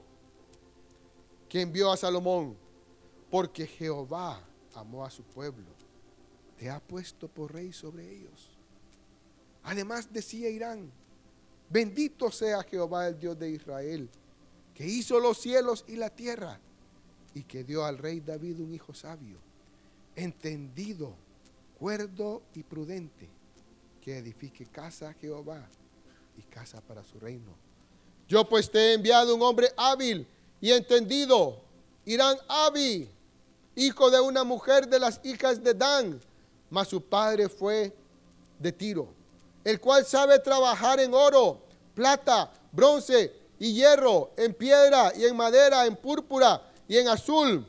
que 1.48 1.62
envió 1.62 1.90
a 1.90 1.96
Salomón, 1.96 2.56
porque 3.30 3.66
Jehová 3.66 4.40
amó 4.74 5.04
a 5.04 5.10
su 5.10 5.22
pueblo, 5.22 5.66
te 6.56 6.70
ha 6.70 6.80
puesto 6.80 7.28
por 7.28 7.52
rey 7.52 7.72
sobre 7.72 8.08
ellos. 8.08 8.50
Además 9.62 10.12
decía 10.12 10.48
Irán, 10.48 10.90
bendito 11.68 12.30
sea 12.30 12.62
Jehová 12.62 13.08
el 13.08 13.18
Dios 13.18 13.38
de 13.38 13.50
Israel, 13.50 14.08
que 14.74 14.86
hizo 14.86 15.20
los 15.20 15.38
cielos 15.38 15.84
y 15.86 15.96
la 15.96 16.10
tierra 16.10 16.60
y 17.34 17.42
que 17.42 17.64
dio 17.64 17.84
al 17.84 17.98
rey 17.98 18.20
David 18.20 18.60
un 18.60 18.74
hijo 18.74 18.94
sabio, 18.94 19.38
entendido, 20.16 21.14
cuerdo 21.78 22.42
y 22.54 22.62
prudente, 22.62 23.28
que 24.00 24.18
edifique 24.18 24.66
casa 24.66 25.10
a 25.10 25.14
Jehová 25.14 25.66
y 26.36 26.42
casa 26.42 26.80
para 26.80 27.04
su 27.04 27.18
reino. 27.20 27.52
Yo 28.28 28.48
pues 28.48 28.70
te 28.70 28.78
he 28.78 28.94
enviado 28.94 29.34
un 29.34 29.42
hombre 29.42 29.72
hábil 29.76 30.26
y 30.60 30.70
entendido, 30.70 31.60
Irán 32.04 32.36
Abi, 32.48 33.08
hijo 33.76 34.10
de 34.10 34.20
una 34.20 34.44
mujer 34.44 34.88
de 34.88 34.98
las 34.98 35.20
hijas 35.24 35.62
de 35.62 35.74
Dan, 35.74 36.20
mas 36.68 36.88
su 36.88 37.02
padre 37.02 37.48
fue 37.48 37.94
de 38.58 38.72
Tiro, 38.72 39.08
el 39.64 39.80
cual 39.80 40.04
sabe 40.04 40.38
trabajar 40.38 41.00
en 41.00 41.14
oro, 41.14 41.60
plata, 41.94 42.52
bronce 42.72 43.32
y 43.58 43.74
hierro, 43.74 44.30
en 44.36 44.54
piedra 44.54 45.12
y 45.16 45.24
en 45.24 45.36
madera, 45.36 45.86
en 45.86 45.96
púrpura 45.96 46.69
y 46.90 46.98
en 46.98 47.06
azul, 47.06 47.64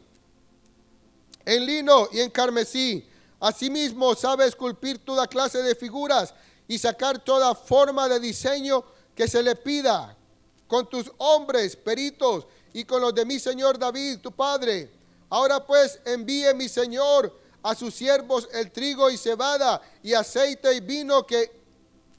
en 1.45 1.63
lino 1.63 2.07
y 2.11 2.21
en 2.21 2.31
carmesí. 2.31 3.07
Asimismo 3.39 4.15
sabe 4.15 4.47
esculpir 4.47 4.97
toda 5.05 5.27
clase 5.27 5.61
de 5.61 5.75
figuras 5.75 6.33
y 6.67 6.79
sacar 6.79 7.23
toda 7.23 7.53
forma 7.53 8.09
de 8.09 8.19
diseño 8.19 8.83
que 9.13 9.27
se 9.27 9.43
le 9.43 9.55
pida 9.55 10.17
con 10.65 10.89
tus 10.89 11.11
hombres 11.19 11.75
peritos 11.75 12.47
y 12.73 12.83
con 12.83 12.99
los 12.99 13.13
de 13.13 13.23
mi 13.25 13.37
señor 13.37 13.77
David, 13.77 14.21
tu 14.21 14.31
padre. 14.31 14.91
Ahora 15.29 15.63
pues 15.67 15.99
envíe 16.03 16.51
mi 16.55 16.67
señor 16.67 17.31
a 17.61 17.75
sus 17.75 17.93
siervos 17.93 18.49
el 18.51 18.71
trigo 18.71 19.07
y 19.11 19.17
cebada 19.17 19.83
y 20.01 20.15
aceite 20.15 20.73
y 20.73 20.79
vino 20.79 21.27
que 21.27 21.51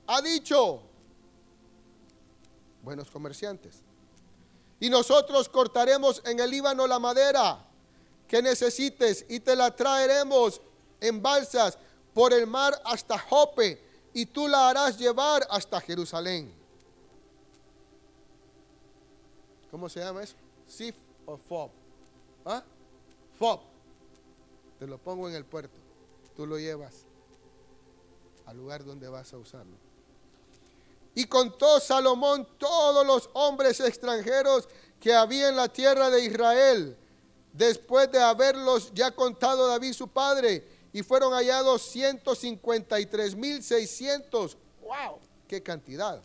ha 0.07 0.23
dicho. 0.23 0.81
Buenos 2.81 3.11
comerciantes. 3.11 3.83
Y 4.83 4.91
nosotros 4.91 5.49
cortaremos 5.49 6.21
en 6.25 6.41
el 6.41 6.51
Líbano 6.51 6.89
la 6.89 6.99
madera 6.99 7.65
que 8.27 8.43
necesites 8.43 9.25
y 9.29 9.39
te 9.39 9.55
la 9.55 9.77
traeremos 9.77 10.61
en 11.01 11.23
balsas 11.23 11.79
por 12.13 12.33
el 12.33 12.49
mar 12.49 12.83
hasta 12.85 13.17
Jope. 13.17 13.81
y 14.13 14.27
tú 14.27 14.49
la 14.49 14.69
harás 14.69 14.99
llevar 14.99 15.47
hasta 15.51 15.81
Jerusalén. 15.81 16.53
¿Cómo 19.71 19.89
se 19.89 20.01
llama 20.01 20.25
eso? 20.25 20.35
Sif 20.67 20.97
o 21.27 21.37
Fob. 21.37 21.71
¿Ah? 22.45 22.65
Fob. 23.39 23.61
Te 24.81 24.87
lo 24.89 24.99
pongo 24.99 25.29
en 25.29 25.37
el 25.37 25.45
puerto. 25.45 25.79
Tú 26.35 26.45
lo 26.45 26.59
llevas 26.59 27.07
al 28.47 28.57
lugar 28.57 28.85
donde 28.85 29.09
vas 29.09 29.33
a 29.33 29.39
usarlo. 29.39 29.92
Y 31.15 31.27
contó 31.27 31.79
Salomón 31.81 32.47
todos 32.59 33.07
los 33.07 33.29
hombres 33.35 33.81
extranjeros 33.81 34.69
que 34.99 35.13
había 35.15 35.49
en 35.49 35.57
la 35.57 35.69
tierra 35.69 36.11
de 36.11 36.25
Israel, 36.25 36.97
después 37.53 38.11
de 38.11 38.21
haberlos 38.21 38.93
ya 38.95 39.11
contado 39.11 39.67
David 39.67 39.93
su 39.93 40.09
padre, 40.09 40.67
y 40.93 41.03
fueron 41.03 41.33
hallados 41.33 41.83
153 41.83 43.35
mil 43.35 43.63
600. 43.63 44.57
¡Wow! 44.83 45.19
¡Qué 45.49 45.63
cantidad! 45.63 46.23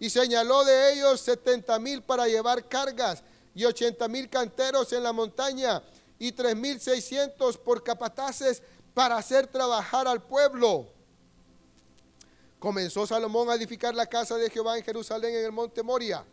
Y 0.00 0.10
señaló 0.10 0.64
de 0.64 0.92
ellos 0.92 1.20
70 1.20 1.78
mil 1.78 2.02
para 2.02 2.26
llevar 2.26 2.66
cargas 2.68 3.22
y 3.54 3.64
80 3.64 4.08
mil 4.08 4.28
canteros 4.28 4.92
en 4.92 5.02
la 5.02 5.12
montaña 5.12 5.82
y 6.18 6.32
3 6.32 6.56
mil 6.56 6.80
600 6.80 7.58
por 7.58 7.82
capataces 7.82 8.62
para 8.92 9.16
hacer 9.16 9.46
trabajar 9.46 10.08
al 10.08 10.22
pueblo. 10.22 10.88
Comenzó 12.64 13.06
Salomón 13.06 13.50
a 13.50 13.56
edificar 13.56 13.94
la 13.94 14.06
casa 14.06 14.38
de 14.38 14.48
Jehová 14.48 14.78
en 14.78 14.82
Jerusalén 14.82 15.34
en 15.34 15.44
el 15.44 15.52
monte 15.52 15.82
Moria, 15.82 16.24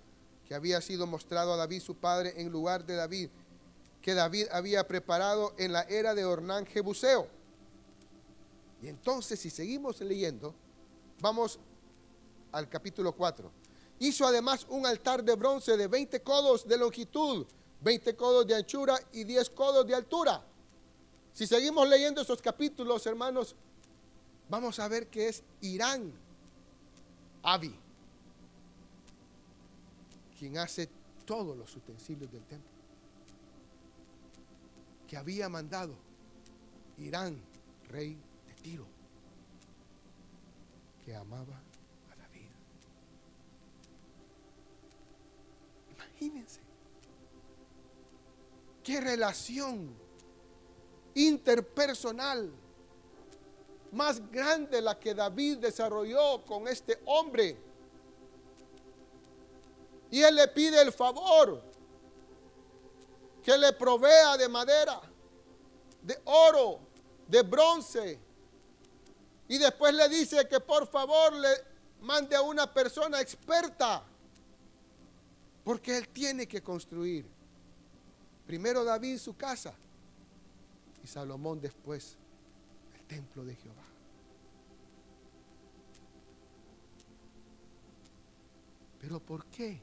que 0.47 0.55
había 0.55 0.79
sido 0.79 1.05
mostrado 1.05 1.51
a 1.51 1.57
David 1.57 1.81
su 1.81 1.95
padre 1.95 2.35
en 2.37 2.49
lugar 2.49 2.85
de 2.85 2.95
David, 2.95 3.29
que 4.01 4.13
David 4.13 4.45
había 4.49 4.87
preparado 4.87 5.53
en 5.57 5.73
la 5.73 5.81
era 5.81 6.15
de 6.15 6.23
Ornán 6.23 6.65
Jebuseo. 6.65 7.27
Y 8.81 8.87
entonces, 8.87 9.41
si 9.41 9.49
seguimos 9.49 9.99
leyendo, 9.99 10.55
vamos 11.19 11.59
al 12.53 12.69
capítulo 12.69 13.11
4. 13.11 13.51
Hizo 13.99 14.25
además 14.25 14.65
un 14.69 14.85
altar 14.85 15.25
de 15.25 15.35
bronce 15.35 15.75
de 15.75 15.87
20 15.87 16.21
codos 16.21 16.65
de 16.65 16.77
longitud, 16.77 17.45
20 17.81 18.15
codos 18.15 18.47
de 18.47 18.55
anchura 18.55 18.97
y 19.11 19.25
10 19.25 19.49
codos 19.49 19.85
de 19.85 19.95
altura. 19.95 20.41
Si 21.33 21.45
seguimos 21.45 21.89
leyendo 21.89 22.21
esos 22.21 22.41
capítulos, 22.41 23.05
hermanos, 23.05 23.53
vamos 24.47 24.79
a 24.79 24.87
ver 24.87 25.07
que 25.07 25.27
es 25.27 25.43
Irán, 25.59 26.20
Abi, 27.43 27.73
quien 30.37 30.57
hace 30.57 30.89
todos 31.25 31.57
los 31.57 31.75
utensilios 31.75 32.31
del 32.31 32.43
templo. 32.43 32.69
Que 35.07 35.17
había 35.17 35.49
mandado 35.49 35.93
Irán, 36.97 37.37
rey 37.89 38.17
de 38.47 38.53
Tiro, 38.61 38.85
que 41.03 41.15
amaba 41.15 41.59
a 42.11 42.15
David. 42.15 42.49
Imagínense 45.95 46.59
qué 48.83 49.01
relación 49.01 49.93
interpersonal 51.15 52.51
más 53.91 54.21
grande 54.31 54.81
la 54.81 54.97
que 54.97 55.13
David 55.13 55.57
desarrolló 55.57 56.43
con 56.45 56.67
este 56.67 57.01
hombre. 57.05 57.57
Y 60.09 60.21
él 60.21 60.35
le 60.35 60.47
pide 60.47 60.81
el 60.81 60.91
favor 60.91 61.61
que 63.43 63.57
le 63.57 63.73
provea 63.73 64.37
de 64.37 64.47
madera, 64.47 65.01
de 66.01 66.19
oro, 66.25 66.79
de 67.27 67.41
bronce. 67.41 68.19
Y 69.47 69.57
después 69.57 69.93
le 69.93 70.07
dice 70.09 70.47
que 70.47 70.59
por 70.59 70.87
favor 70.87 71.33
le 71.33 71.49
mande 72.01 72.35
a 72.35 72.41
una 72.41 72.71
persona 72.71 73.19
experta. 73.19 74.03
Porque 75.63 75.97
él 75.97 76.07
tiene 76.09 76.47
que 76.47 76.61
construir. 76.61 77.25
Primero 78.47 78.83
David 78.83 79.17
su 79.17 79.35
casa 79.35 79.73
y 81.03 81.07
Salomón 81.07 81.61
después 81.61 82.17
templo 83.11 83.43
de 83.43 83.55
Jehová. 83.57 83.83
Pero 89.01 89.19
¿por 89.19 89.45
qué 89.47 89.81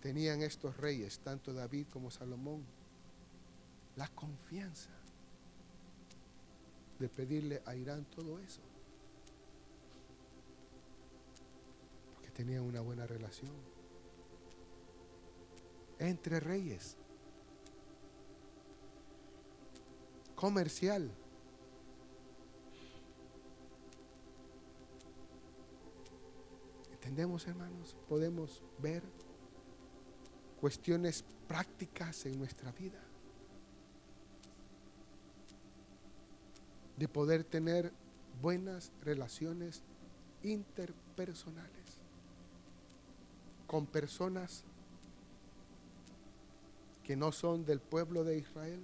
tenían 0.00 0.40
estos 0.40 0.78
reyes, 0.78 1.18
tanto 1.18 1.52
David 1.52 1.88
como 1.92 2.10
Salomón, 2.10 2.64
la 3.96 4.08
confianza 4.08 4.88
de 6.98 7.08
pedirle 7.10 7.62
a 7.66 7.76
Irán 7.76 8.06
todo 8.06 8.38
eso? 8.38 8.62
Porque 12.14 12.30
tenían 12.30 12.62
una 12.62 12.80
buena 12.80 13.06
relación 13.06 13.52
entre 15.98 16.40
reyes. 16.40 16.96
comercial. 20.38 21.10
¿Entendemos, 27.08 27.46
hermanos? 27.46 27.96
Podemos 28.06 28.62
ver 28.82 29.02
cuestiones 30.60 31.24
prácticas 31.48 32.26
en 32.26 32.38
nuestra 32.38 32.70
vida. 32.72 33.00
De 36.98 37.08
poder 37.08 37.44
tener 37.44 37.94
buenas 38.42 38.92
relaciones 39.00 39.80
interpersonales 40.42 41.96
con 43.66 43.86
personas 43.86 44.64
que 47.04 47.16
no 47.16 47.32
son 47.32 47.64
del 47.64 47.80
pueblo 47.80 48.22
de 48.22 48.36
Israel 48.36 48.82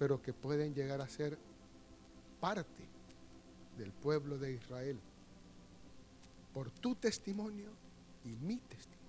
pero 0.00 0.20
que 0.20 0.32
pueden 0.32 0.74
llegar 0.74 1.00
a 1.00 1.08
ser 1.08 1.38
parte 2.40 2.88
del 3.78 3.92
pueblo 3.92 4.36
de 4.36 4.54
Israel 4.54 5.00
por 6.60 6.70
tu 6.72 6.94
testimonio 6.94 7.70
y 8.22 8.36
mi 8.36 8.58
testimonio. 8.58 9.08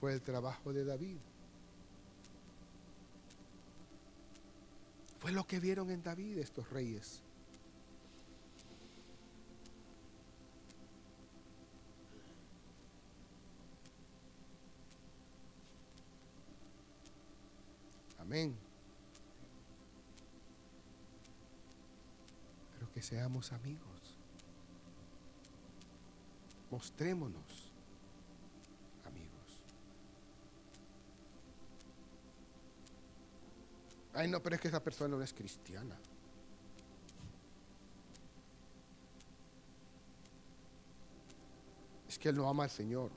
Fue 0.00 0.14
el 0.14 0.20
trabajo 0.20 0.72
de 0.72 0.84
David. 0.84 1.18
Fue 5.20 5.30
lo 5.30 5.46
que 5.46 5.60
vieron 5.60 5.88
en 5.92 6.02
David 6.02 6.38
estos 6.38 6.68
reyes. 6.70 7.22
Amén. 18.18 18.56
Pero 22.80 22.92
que 22.94 22.99
seamos 23.10 23.52
amigos. 23.52 24.16
Mostrémonos 26.70 27.72
amigos. 29.04 29.60
Ay, 34.14 34.28
no, 34.28 34.40
pero 34.40 34.54
es 34.54 34.62
que 34.62 34.68
esa 34.68 34.82
persona 34.82 35.16
no 35.16 35.22
es 35.24 35.34
cristiana. 35.34 35.98
Es 42.08 42.16
que 42.16 42.28
él 42.28 42.36
no 42.36 42.48
ama 42.48 42.64
al 42.64 42.70
Señor. 42.70 43.10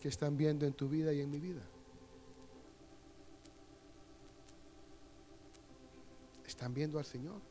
que 0.00 0.08
están 0.08 0.36
viendo 0.36 0.66
en 0.66 0.74
tu 0.74 0.86
vida 0.86 1.14
y 1.14 1.22
en 1.22 1.30
mi 1.30 1.40
vida. 1.40 1.62
¿Están 6.64 6.72
viendo 6.72 6.98
al 6.98 7.04
Señor? 7.04 7.42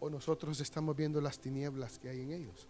¿O 0.00 0.10
nosotros 0.10 0.60
estamos 0.60 0.94
viendo 0.94 1.18
las 1.18 1.38
tinieblas 1.38 1.98
que 1.98 2.10
hay 2.10 2.20
en 2.20 2.30
ellos? 2.30 2.68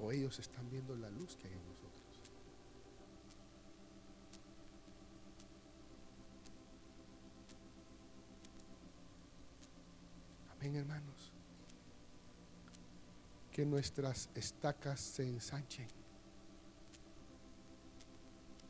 ¿O 0.00 0.10
ellos 0.10 0.38
están 0.38 0.70
viendo 0.70 0.96
la 0.96 1.10
luz 1.10 1.36
que 1.36 1.48
hay 1.48 1.52
en 1.52 1.66
nosotros? 1.66 1.92
Amén, 10.52 10.76
hermanos 10.76 11.30
que 13.52 13.66
nuestras 13.66 14.30
estacas 14.34 14.98
se 14.98 15.28
ensanchen. 15.28 15.88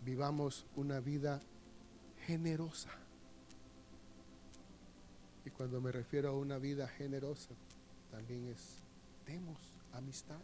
Vivamos 0.02 0.66
una 0.74 0.98
vida 0.98 1.40
generosa. 2.27 2.91
Y 5.45 5.51
cuando 5.51 5.81
me 5.81 5.93
refiero 5.93 6.31
a 6.31 6.33
una 6.33 6.59
vida 6.59 6.89
generosa, 6.89 7.55
también 8.11 8.49
es, 8.49 8.79
demos 9.24 9.59
amistad. 9.93 10.41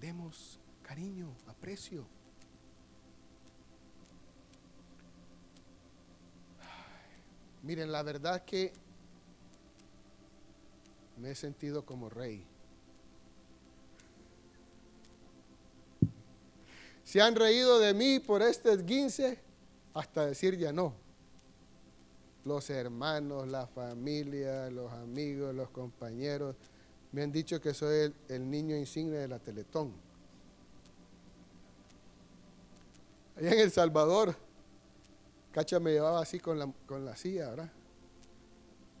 demos 0.00 0.58
cariño, 0.82 1.32
aprecio. 1.46 2.04
Miren, 7.62 7.92
la 7.92 8.02
verdad 8.02 8.44
que 8.44 8.72
me 11.18 11.30
he 11.30 11.34
sentido 11.36 11.86
como 11.86 12.10
rey. 12.10 12.44
Se 17.04 17.20
han 17.20 17.36
reído 17.36 17.78
de 17.78 17.94
mí 17.94 18.18
por 18.18 18.42
este 18.42 18.72
esguince 18.72 19.51
hasta 19.94 20.26
decir 20.26 20.56
ya 20.56 20.72
no. 20.72 20.94
Los 22.44 22.70
hermanos, 22.70 23.46
la 23.48 23.66
familia, 23.66 24.68
los 24.70 24.92
amigos, 24.92 25.54
los 25.54 25.70
compañeros 25.70 26.56
me 27.12 27.22
han 27.22 27.30
dicho 27.30 27.60
que 27.60 27.74
soy 27.74 28.12
el, 28.28 28.50
niño 28.50 28.74
insigne 28.74 29.18
de 29.18 29.28
la 29.28 29.38
Teletón. 29.38 29.92
Allá 33.36 33.52
en 33.52 33.60
El 33.60 33.70
Salvador, 33.70 34.34
Cacha 35.52 35.78
me 35.78 35.92
llevaba 35.92 36.22
así 36.22 36.40
con 36.40 36.58
la, 36.58 36.72
con 36.86 37.04
la 37.04 37.14
silla, 37.14 37.50
¿verdad? 37.50 37.70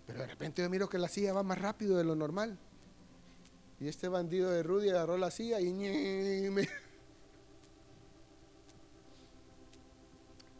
Pero 0.06 0.20
de 0.20 0.26
repente 0.26 0.62
yo 0.62 0.68
miro 0.68 0.88
que 0.88 0.98
la 0.98 1.08
silla 1.08 1.32
va 1.32 1.42
más 1.42 1.58
rápido 1.58 1.96
de 1.96 2.04
lo 2.04 2.14
normal. 2.14 2.58
Y 3.80 3.88
este 3.88 4.08
bandido 4.08 4.50
de 4.50 4.62
Rudy 4.62 4.90
agarró 4.90 5.16
la 5.16 5.30
silla 5.30 5.58
y. 5.60 5.72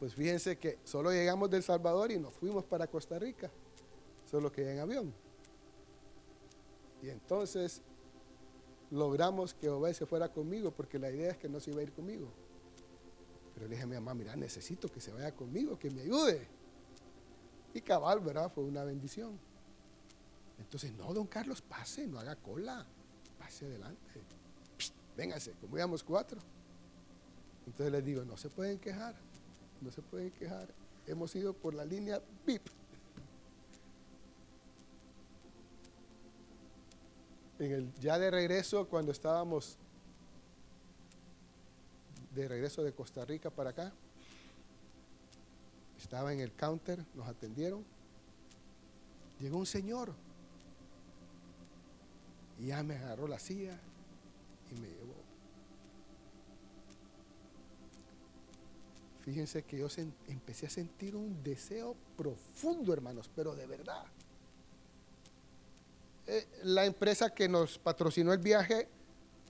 Pues 0.02 0.16
fíjense 0.16 0.58
que 0.58 0.80
solo 0.82 1.12
llegamos 1.12 1.48
del 1.48 1.62
Salvador 1.62 2.10
y 2.10 2.18
nos 2.18 2.34
fuimos 2.34 2.64
para 2.64 2.88
Costa 2.88 3.20
Rica, 3.20 3.48
solo 4.28 4.50
que 4.50 4.68
en 4.68 4.80
avión. 4.80 5.14
Y 7.00 7.08
entonces 7.08 7.80
logramos 8.90 9.54
que 9.54 9.68
Obed 9.68 9.92
se 9.92 10.04
fuera 10.04 10.28
conmigo, 10.28 10.72
porque 10.72 10.98
la 10.98 11.08
idea 11.08 11.30
es 11.30 11.36
que 11.36 11.48
no 11.48 11.60
se 11.60 11.70
iba 11.70 11.78
a 11.78 11.82
ir 11.84 11.92
conmigo. 11.92 12.26
Pero 13.54 13.68
le 13.68 13.76
dije 13.76 13.84
a 13.84 13.86
mi 13.86 13.94
mamá, 13.94 14.12
mira, 14.12 14.34
necesito 14.34 14.88
que 14.90 15.00
se 15.00 15.12
vaya 15.12 15.30
conmigo, 15.36 15.78
que 15.78 15.88
me 15.88 16.00
ayude. 16.00 16.48
Y 17.72 17.80
cabal, 17.80 18.18
¿verdad? 18.18 18.50
Fue 18.52 18.64
una 18.64 18.82
bendición. 18.82 19.38
Entonces, 20.58 20.92
no, 20.94 21.14
don 21.14 21.28
Carlos, 21.28 21.62
pase, 21.62 22.08
no 22.08 22.18
haga 22.18 22.34
cola, 22.34 22.84
pase 23.38 23.66
adelante. 23.66 24.20
véngase, 25.16 25.52
como 25.60 25.76
íbamos 25.76 26.02
cuatro. 26.02 26.40
Entonces 27.66 27.92
les 27.92 28.04
digo, 28.04 28.24
no 28.24 28.36
se 28.36 28.50
pueden 28.50 28.80
quejar 28.80 29.14
no 29.82 29.90
se 29.90 30.02
pueden 30.02 30.30
quejar. 30.30 30.68
Hemos 31.06 31.34
ido 31.34 31.52
por 31.52 31.74
la 31.74 31.84
línea 31.84 32.20
VIP. 32.46 32.62
En 37.58 37.72
el, 37.72 37.92
ya 38.00 38.18
de 38.18 38.30
regreso, 38.30 38.88
cuando 38.88 39.12
estábamos 39.12 39.76
de 42.34 42.48
regreso 42.48 42.82
de 42.82 42.92
Costa 42.92 43.24
Rica 43.24 43.50
para 43.50 43.70
acá, 43.70 43.92
estaba 46.00 46.32
en 46.32 46.40
el 46.40 46.52
counter, 46.52 47.04
nos 47.14 47.28
atendieron. 47.28 47.84
Llegó 49.40 49.58
un 49.58 49.66
señor 49.66 50.12
y 52.60 52.66
ya 52.66 52.82
me 52.82 52.96
agarró 52.96 53.26
la 53.26 53.38
silla 53.38 53.78
y 54.70 54.80
me 54.80 54.88
llevó 54.88 55.21
Fíjense 59.22 59.62
que 59.62 59.78
yo 59.78 59.86
empecé 60.26 60.66
a 60.66 60.70
sentir 60.70 61.14
un 61.14 61.42
deseo 61.44 61.96
profundo, 62.16 62.92
hermanos, 62.92 63.30
pero 63.34 63.54
de 63.54 63.66
verdad. 63.66 64.04
Eh, 66.26 66.46
la 66.64 66.84
empresa 66.84 67.32
que 67.32 67.48
nos 67.48 67.78
patrocinó 67.78 68.32
el 68.32 68.40
viaje 68.40 68.88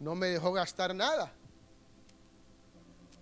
no 0.01 0.15
me 0.15 0.29
dejó 0.29 0.53
gastar 0.53 0.95
nada. 0.95 1.33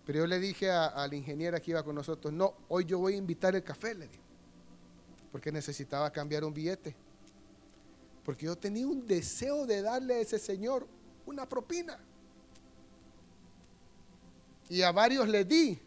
Pero 0.04 0.20
yo 0.20 0.26
le 0.26 0.40
dije 0.40 0.70
a, 0.70 1.06
la 1.06 1.14
ingeniera 1.14 1.60
que 1.60 1.70
iba 1.70 1.84
con 1.84 1.94
nosotros, 1.94 2.32
no, 2.32 2.54
hoy 2.68 2.84
yo 2.84 2.98
voy 2.98 3.14
a 3.14 3.16
invitar 3.18 3.54
el 3.54 3.62
café, 3.62 3.94
le 3.94 4.08
dije, 4.08 4.20
porque 5.30 5.52
necesitaba 5.52 6.10
cambiar 6.10 6.44
un 6.44 6.52
billete. 6.52 6.96
Porque 8.24 8.46
yo 8.46 8.56
tenía 8.56 8.88
un 8.88 9.06
deseo 9.06 9.66
de 9.66 9.82
darle 9.82 10.14
a 10.14 10.18
ese 10.18 10.40
señor 10.40 10.88
una 11.26 11.48
propina. 11.48 11.96
Y 14.68 14.82
a 14.82 14.90
varios 14.90 15.28
le 15.28 15.44
di, 15.44 15.80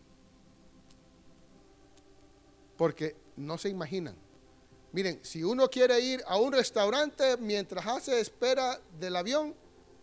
porque 2.77 3.15
no 3.37 3.57
se 3.57 3.69
imaginan. 3.69 4.15
Miren, 4.91 5.19
si 5.23 5.43
uno 5.43 5.69
quiere 5.69 5.99
ir 5.99 6.23
a 6.27 6.37
un 6.37 6.53
restaurante 6.53 7.37
mientras 7.37 7.85
hace 7.85 8.19
espera 8.19 8.79
del 8.99 9.15
avión, 9.15 9.55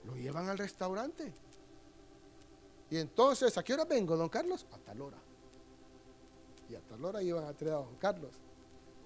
lo 0.04 0.16
llevan 0.16 0.48
al 0.48 0.58
restaurante. 0.58 1.32
Y 2.90 2.96
entonces, 2.96 3.56
¿a 3.56 3.62
qué 3.62 3.74
hora 3.74 3.84
vengo, 3.84 4.16
don 4.16 4.28
Carlos? 4.28 4.66
A 4.72 4.78
tal 4.78 5.00
hora. 5.00 5.18
Y 6.68 6.74
a 6.74 6.80
tal 6.80 7.04
hora 7.04 7.22
iban 7.22 7.44
a 7.44 7.52
traer 7.52 7.74
a 7.74 7.78
don 7.78 7.96
Carlos, 7.96 8.32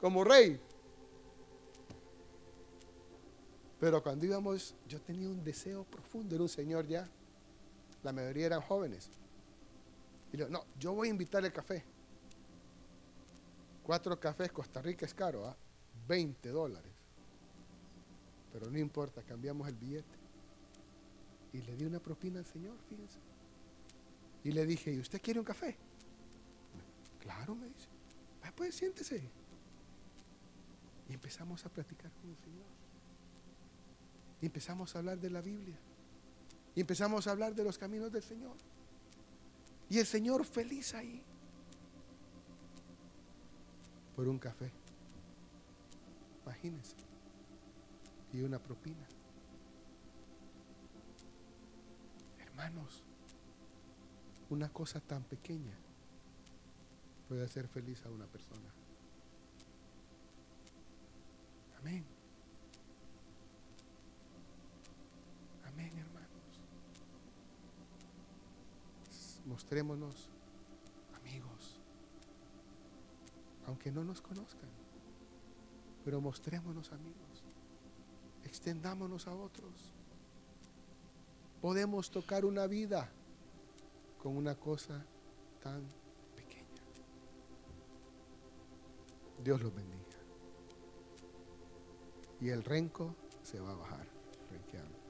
como 0.01 0.25
rey. 0.25 0.59
Pero 3.79 4.03
cuando 4.03 4.25
íbamos, 4.25 4.75
yo 4.89 5.01
tenía 5.03 5.29
un 5.29 5.45
deseo 5.45 5.85
profundo, 5.85 6.35
era 6.35 6.43
un 6.43 6.49
señor 6.49 6.87
ya, 6.87 7.07
la 8.03 8.13
mayoría 8.13 8.47
eran 8.47 8.63
jóvenes. 8.63 9.11
Y 10.33 10.39
le 10.39 10.49
no, 10.49 10.65
yo 10.79 10.95
voy 10.95 11.09
a 11.09 11.11
invitarle 11.11 11.53
café. 11.53 11.85
Cuatro 13.85 14.19
cafés, 14.19 14.51
Costa 14.51 14.81
Rica 14.81 15.05
es 15.05 15.13
caro, 15.13 15.47
¿ah? 15.47 15.55
20 16.09 16.49
dólares. 16.49 16.93
Pero 18.51 18.71
no 18.71 18.79
importa, 18.79 19.23
cambiamos 19.23 19.69
el 19.69 19.75
billete. 19.75 20.17
Y 21.53 21.61
le 21.61 21.77
di 21.77 21.85
una 21.85 22.01
propina 22.01 22.39
al 22.39 22.47
Señor, 22.47 22.79
fíjense. 22.89 23.19
Y 24.43 24.53
le 24.53 24.65
dije, 24.65 24.91
¿y 24.91 24.99
usted 24.99 25.21
quiere 25.21 25.39
un 25.39 25.45
café? 25.45 25.77
Claro, 27.21 27.55
me 27.55 27.67
dice. 27.67 27.89
Ah, 28.43 28.53
pues 28.57 28.75
siéntese. 28.75 29.23
Y 31.11 31.13
empezamos 31.13 31.65
a 31.67 31.69
platicar 31.69 32.11
con 32.11 32.31
el 32.31 32.39
Señor. 32.39 32.67
Y 34.41 34.47
empezamos 34.47 34.95
a 34.95 34.99
hablar 34.99 35.19
de 35.19 35.29
la 35.29 35.43
Biblia. 35.43 35.77
Y 36.75 36.81
empezamos 36.81 37.27
a 37.27 37.33
hablar 37.33 37.55
de 37.55 37.65
los 37.65 37.77
caminos 37.77 38.11
del 38.11 38.23
Señor. 38.23 38.57
Y 39.91 39.99
el 39.99 40.07
Señor 40.07 40.47
feliz 40.47 40.95
ahí 40.95 41.23
por 44.15 44.29
un 44.29 44.39
café. 44.39 44.71
Imagínense. 46.45 46.97
Y 48.33 48.43
una 48.43 48.59
propina. 48.59 49.07
Hermanos, 52.39 53.03
una 54.51 54.69
cosa 54.69 55.01
tan 55.01 55.23
pequeña 55.25 55.75
puede 57.29 57.45
hacer 57.45 57.69
feliz 57.69 58.05
a 58.05 58.11
una 58.11 58.27
persona. 58.27 58.69
Amén. 61.79 62.05
Amén, 65.67 65.93
hermanos. 65.99 66.61
Mostrémonos 69.47 70.34
aunque 73.67 73.91
no 73.91 74.05
nos 74.05 74.21
conozcan. 74.21 74.69
Pero 76.05 76.21
mostrémonos 76.21 76.93
amigos, 76.93 77.45
extendámonos 78.45 79.27
a 79.27 79.35
otros. 79.35 79.93
Podemos 81.61 82.11
tocar 82.11 82.45
una 82.45 82.67
vida 82.67 83.09
con 84.23 84.37
una 84.37 84.55
cosa 84.55 85.05
tan 85.63 85.83
pequeña. 86.37 86.83
Dios 89.43 89.63
los 89.63 89.75
bendiga. 89.75 89.95
Y 92.41 92.51
el 92.51 92.63
renco 92.63 93.15
se 93.43 93.61
va 93.61 93.71
a 93.73 93.77
bajar, 93.77 94.07
renqueando. 94.51 95.04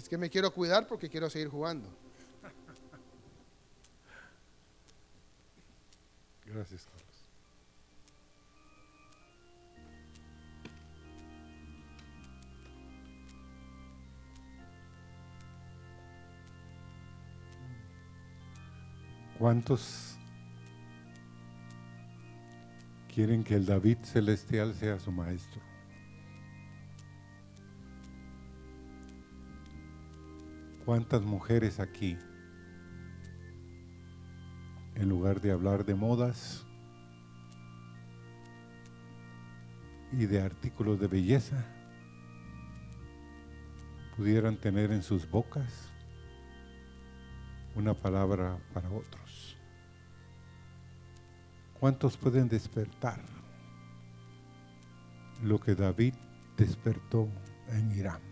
Es 0.00 0.08
que 0.08 0.16
me 0.16 0.30
quiero 0.30 0.50
cuidar 0.50 0.86
porque 0.86 1.10
quiero 1.10 1.28
seguir 1.28 1.48
jugando. 1.48 1.86
Gracias, 6.46 6.86
Carlos. 6.86 7.04
¿Cuántos 19.38 20.16
quieren 23.14 23.44
que 23.44 23.54
el 23.54 23.66
David 23.66 23.98
celestial 24.04 24.74
sea 24.74 24.98
su 24.98 25.12
maestro? 25.12 25.60
¿Cuántas 30.90 31.22
mujeres 31.22 31.78
aquí, 31.78 32.18
en 34.96 35.08
lugar 35.08 35.40
de 35.40 35.52
hablar 35.52 35.84
de 35.84 35.94
modas, 35.94 36.66
y 40.10 40.26
de 40.26 40.42
artículos 40.42 40.98
de 40.98 41.06
belleza 41.06 41.64
pudieran 44.16 44.56
tener 44.56 44.90
en 44.90 45.04
sus 45.04 45.30
bocas 45.30 45.88
una 47.76 47.94
palabra 47.94 48.58
para 48.74 48.90
otros. 48.90 49.56
¿Cuántos 51.78 52.16
pueden 52.16 52.48
despertar 52.48 53.20
lo 55.40 55.60
que 55.60 55.76
David 55.76 56.14
despertó 56.56 57.28
en 57.68 57.96
Irán? 57.96 58.29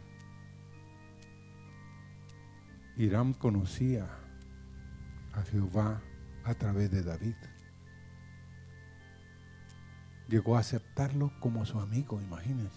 Irán 2.99 3.33
conocía 3.33 4.09
a 5.33 5.43
Jehová 5.43 6.03
a 6.45 6.55
través 6.55 6.91
de 6.91 7.03
David. 7.03 7.37
Llegó 10.29 10.57
a 10.57 10.61
aceptarlo 10.61 11.33
como 11.39 11.65
su 11.65 11.79
amigo, 11.81 12.21
imagínense. 12.21 12.77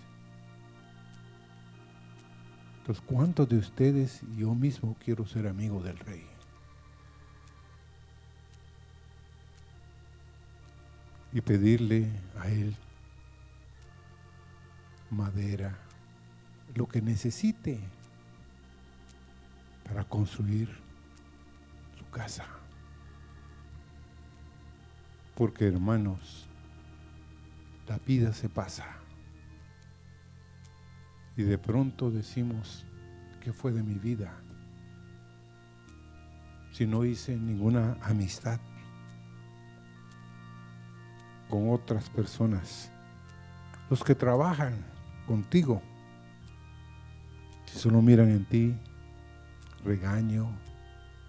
Entonces, 2.78 3.04
¿cuántos 3.06 3.50
de 3.50 3.58
ustedes 3.58 4.22
yo 4.38 4.54
mismo 4.54 4.96
quiero 5.04 5.26
ser 5.26 5.48
amigo 5.48 5.82
del 5.82 5.98
rey? 5.98 6.26
Y 11.34 11.42
pedirle 11.42 12.08
a 12.40 12.48
él 12.48 12.76
madera, 15.12 15.78
lo 16.74 16.88
que 16.88 17.02
necesite 17.02 17.80
para 19.92 20.06
construir 20.06 20.70
su 21.98 22.10
casa. 22.12 22.46
Porque 25.36 25.68
hermanos, 25.68 26.48
la 27.90 27.98
vida 27.98 28.32
se 28.32 28.48
pasa. 28.48 28.86
Y 31.36 31.44
de 31.44 31.58
pronto 31.58 32.10
decimos, 32.10 32.86
¿qué 33.42 33.52
fue 33.52 33.74
de 33.74 33.84
mi 33.84 33.96
vida? 33.96 34.34
Si 36.72 36.88
no 36.88 37.04
hice 37.04 37.36
ninguna 37.36 37.98
amistad 38.02 38.62
con 41.50 41.70
otras 41.70 42.10
personas, 42.10 42.90
los 43.90 44.06
que 44.06 44.16
trabajan 44.16 44.86
contigo, 45.28 45.82
si 47.66 47.78
solo 47.78 48.02
miran 48.02 48.30
en 48.30 48.46
ti 48.46 48.78
regaño, 49.84 50.52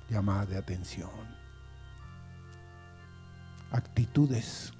llamada 0.09 0.47
de 0.47 0.59
atención, 0.59 1.11
actitudes 3.71 4.73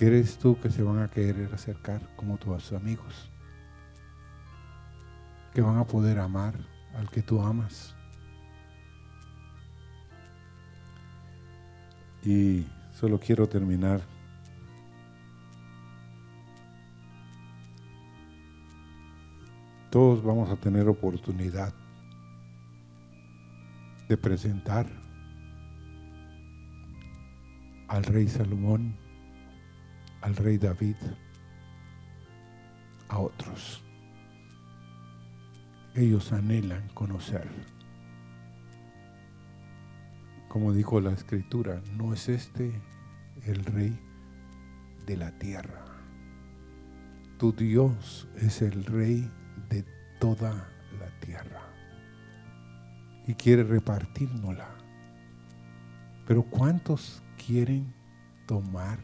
¿Crees 0.00 0.38
tú 0.38 0.58
que 0.58 0.70
se 0.70 0.82
van 0.82 0.98
a 1.00 1.08
querer 1.08 1.52
acercar 1.52 2.00
como 2.16 2.38
tus 2.38 2.72
amigos? 2.72 3.30
Que 5.52 5.60
van 5.60 5.76
a 5.76 5.84
poder 5.84 6.18
amar 6.18 6.54
al 6.94 7.10
que 7.10 7.20
tú 7.20 7.42
amas. 7.42 7.94
Y 12.24 12.66
solo 12.92 13.20
quiero 13.20 13.46
terminar 13.46 14.00
todos 19.90 20.22
vamos 20.22 20.50
a 20.50 20.56
tener 20.56 20.88
oportunidad 20.88 21.74
de 24.08 24.16
presentar 24.16 24.86
al 27.88 28.04
rey 28.04 28.28
Salomón 28.28 28.96
al 30.22 30.36
rey 30.36 30.58
David 30.58 30.96
a 33.08 33.18
otros. 33.18 33.82
Ellos 35.94 36.32
anhelan 36.32 36.88
conocer. 36.94 37.48
Como 40.48 40.72
dijo 40.72 41.00
la 41.00 41.12
escritura, 41.12 41.80
no 41.96 42.12
es 42.12 42.28
este 42.28 42.72
el 43.46 43.64
rey 43.64 43.98
de 45.06 45.16
la 45.16 45.32
tierra. 45.38 45.84
Tu 47.38 47.52
Dios 47.52 48.28
es 48.36 48.62
el 48.62 48.84
rey 48.84 49.30
de 49.68 49.84
toda 50.18 50.52
la 50.98 51.10
tierra. 51.20 51.62
Y 53.26 53.34
quiere 53.34 53.62
repartirnosla. 53.64 54.68
Pero 56.26 56.42
¿cuántos 56.44 57.22
quieren 57.36 57.92
tomar 58.46 58.98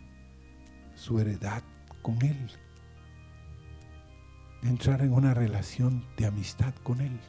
su 0.96 1.20
heredad 1.20 1.62
con 2.02 2.20
Él. 2.24 2.50
Entrar 4.62 5.02
en 5.02 5.12
una 5.12 5.34
relación 5.34 6.04
de 6.16 6.26
amistad 6.26 6.74
con 6.82 7.00
Él. 7.00 7.20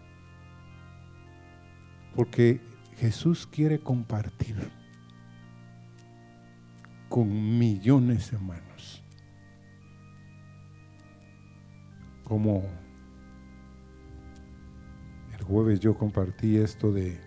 Porque 2.16 2.62
Jesús 2.98 3.46
quiere 3.46 3.80
compartir 3.80 4.72
con 7.10 7.60
millones 7.60 8.32
de 8.32 8.40
manos. 8.40 9.04
Como 12.24 12.64
jueves 15.48 15.80
yo 15.80 15.98
compartí 15.98 16.58
esto 16.58 16.92
de, 16.92 17.20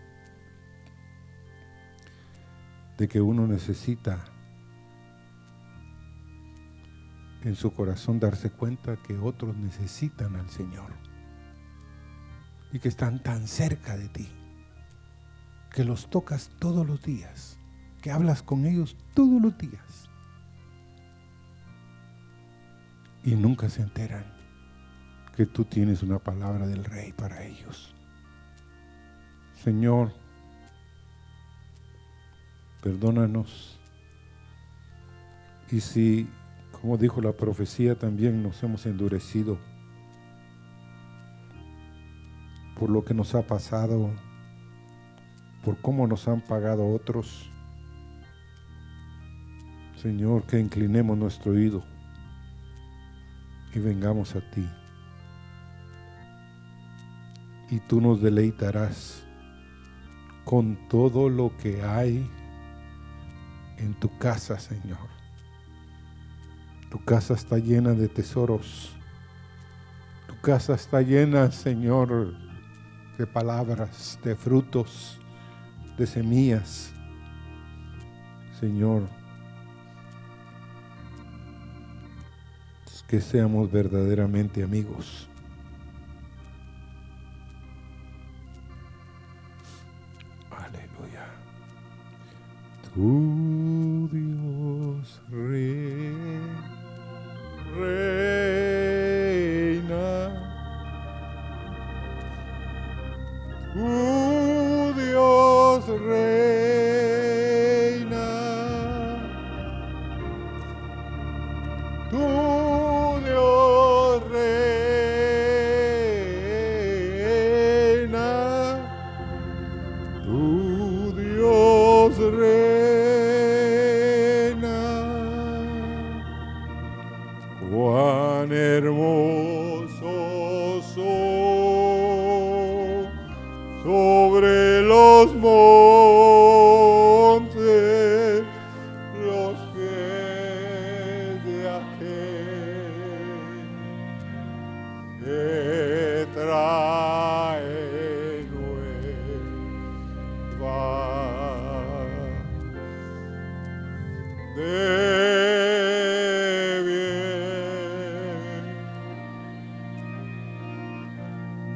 de 2.99 3.09
que 3.09 3.21
uno 3.21 3.47
necesita 3.47 4.25
en 7.43 7.57
su 7.57 7.73
corazón 7.73 8.21
darse 8.21 8.51
cuenta 8.51 8.97
que 8.97 9.17
otros 9.17 9.57
necesitan 9.57 10.37
al 10.37 10.51
Señor 10.51 10.93
y 12.73 12.79
que 12.79 12.89
están 12.89 13.23
tan 13.23 13.49
cerca 13.49 13.97
de 13.97 14.09
ti, 14.09 14.29
que 15.73 15.85
los 15.85 16.11
tocas 16.11 16.51
todos 16.59 16.87
los 16.87 17.03
días, 17.03 17.57
que 18.03 18.11
hablas 18.11 18.43
con 18.43 18.67
ellos 18.67 18.97
todos 19.15 19.41
los 19.41 19.57
días 19.57 20.11
y 23.25 23.35
nunca 23.35 23.69
se 23.69 23.83
enteran 23.83 24.25
que 25.37 25.47
tú 25.47 25.65
tienes 25.65 26.03
una 26.03 26.19
palabra 26.19 26.67
del 26.67 26.85
Rey 26.85 27.13
para 27.13 27.45
ellos. 27.45 27.95
Señor, 29.63 30.13
perdónanos 32.83 33.79
y 35.71 35.81
si 35.81 36.29
como 36.81 36.97
dijo 36.97 37.21
la 37.21 37.33
profecía, 37.33 37.95
también 37.95 38.43
nos 38.43 38.63
hemos 38.63 38.87
endurecido 38.87 39.59
por 42.79 42.89
lo 42.89 43.05
que 43.05 43.13
nos 43.13 43.35
ha 43.35 43.43
pasado, 43.43 44.11
por 45.63 45.77
cómo 45.83 46.07
nos 46.07 46.27
han 46.27 46.41
pagado 46.41 46.89
otros. 46.89 47.51
Señor, 49.97 50.45
que 50.45 50.59
inclinemos 50.59 51.19
nuestro 51.19 51.53
oído 51.53 51.85
y 53.75 53.79
vengamos 53.79 54.35
a 54.35 54.41
ti. 54.51 54.67
Y 57.71 57.79
tú 57.81 58.01
nos 58.01 58.23
deleitarás 58.23 59.23
con 60.45 60.77
todo 60.89 61.29
lo 61.29 61.57
que 61.59 61.83
hay 61.83 62.29
en 63.79 63.95
tu 63.95 64.17
casa, 64.19 64.59
Señor. 64.59 65.09
Tu 66.91 67.03
casa 67.05 67.35
está 67.35 67.59
llena 67.59 67.93
de 67.93 68.09
tesoros. 68.09 68.97
Tu 70.27 70.41
casa 70.41 70.75
está 70.75 71.03
llena, 71.03 71.51
Señor, 71.53 72.35
de 73.17 73.27
palabras, 73.27 74.19
de 74.25 74.35
frutos, 74.35 75.21
de 75.97 76.07
semillas. 76.07 76.93
Señor, 78.59 79.09
que 83.11 83.21
seamos 83.21 83.73
verdaderamente 83.73 84.63
amigos. 84.63 85.30
Tu 93.01 93.17
Dios 94.13 95.09
rey 95.33 96.13
reina. 97.79 98.89
Tu 103.73 104.93
Dios 105.01 105.85
reina. 105.89 106.40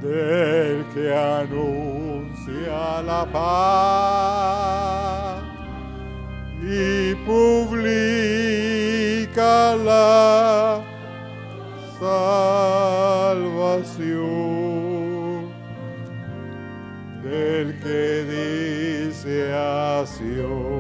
Del 0.05 0.85
que 0.93 1.13
anuncia 1.17 3.03
la 3.03 3.25
paz 3.33 4.55
y 6.63 7.15
publica 7.25 8.15
la 9.77 10.83
salvación 11.99 13.55
del 17.23 17.67
que 17.81 18.25
dice 19.09 19.55
así. 19.55 20.35
Tu 20.35 20.74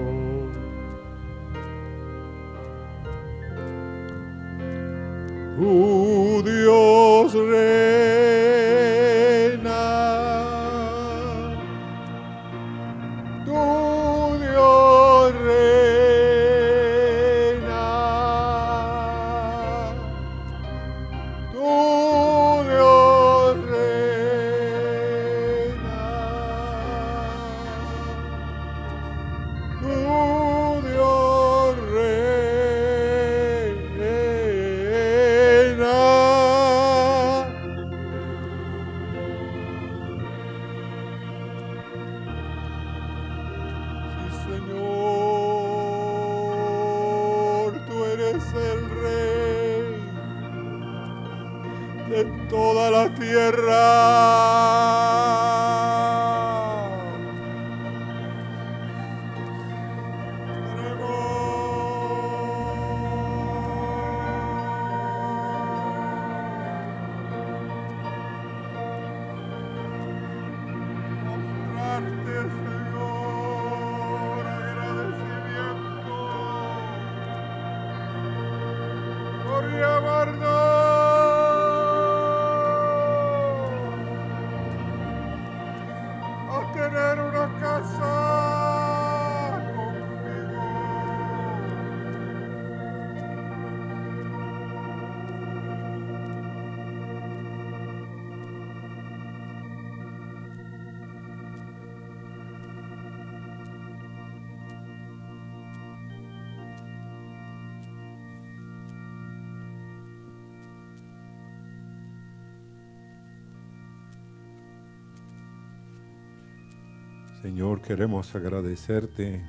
Señor, 117.44 117.82
queremos 117.82 118.34
agradecerte, 118.34 119.44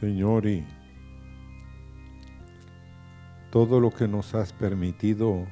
Señor, 0.00 0.46
y 0.46 0.64
todo 3.50 3.78
lo 3.78 3.90
que 3.90 4.08
nos 4.08 4.34
has 4.34 4.54
permitido 4.54 5.46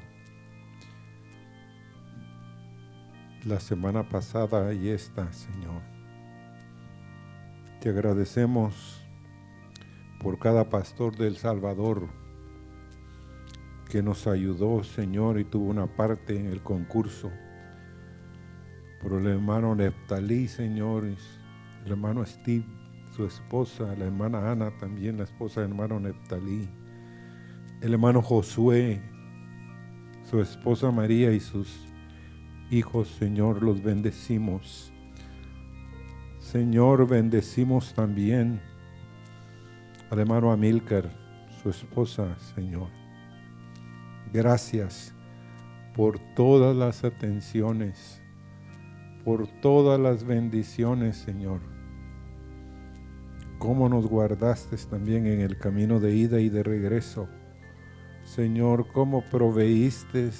la 3.45 3.61
semana 3.61 4.09
pasada 4.09 4.73
y 4.73 4.89
esta, 4.89 5.31
Señor. 5.31 5.83
Te 7.83 7.91
agradecemos 7.91 8.99
por 10.23 10.39
cada 10.39 10.71
pastor 10.71 11.19
del 11.19 11.37
Salvador 11.37 12.09
que 13.91 14.03
nos 14.03 14.27
ayudó, 14.27 14.85
Señor, 14.85 15.39
y 15.39 15.45
tuvo 15.45 15.67
una 15.67 15.87
parte 15.87 16.41
en 16.41 16.47
el 16.47 16.63
concurso 16.63 17.31
por 19.03 19.15
el 19.15 19.27
hermano 19.27 19.75
Neftalí, 19.75 20.47
Señor, 20.47 21.05
y 21.05 21.17
el 21.85 21.93
hermano 21.93 22.25
Steve, 22.25 22.65
su 23.17 23.27
esposa, 23.27 23.95
la 23.99 24.05
hermana 24.05 24.53
Ana, 24.53 24.71
también 24.79 25.19
la 25.19 25.25
esposa 25.25 25.61
del 25.61 25.71
hermano 25.71 25.99
Neftalí, 25.99 26.69
el 27.81 27.93
hermano 27.93 28.23
Josué, 28.23 29.03
su 30.31 30.41
esposa 30.41 30.93
María 30.93 31.33
y 31.33 31.41
sus 31.41 31.69
hijos, 32.71 33.09
Señor, 33.19 33.63
los 33.63 33.83
bendecimos. 33.83 34.93
Señor, 36.39 37.09
bendecimos 37.09 37.93
también 37.95 38.61
al 40.11 40.21
hermano 40.21 40.53
Amílcar, 40.53 41.11
su 41.61 41.71
esposa, 41.71 42.39
Señor. 42.55 42.89
Gracias 44.33 45.13
por 45.95 46.19
todas 46.35 46.75
las 46.75 47.05
atenciones 47.05 48.22
por 49.25 49.47
todas 49.61 50.01
las 50.01 50.25
bendiciones, 50.25 51.17
Señor. 51.17 51.61
Cómo 53.59 53.89
nos 53.89 54.07
guardaste 54.07 54.77
también 54.89 55.27
en 55.27 55.41
el 55.41 55.57
camino 55.57 56.01
de 56.01 56.15
ida 56.15 56.41
y 56.41 56.49
de 56.49 56.63
regreso. 56.63 57.29
Señor, 58.25 58.87
cómo 58.93 59.23
proveíste 59.23 60.31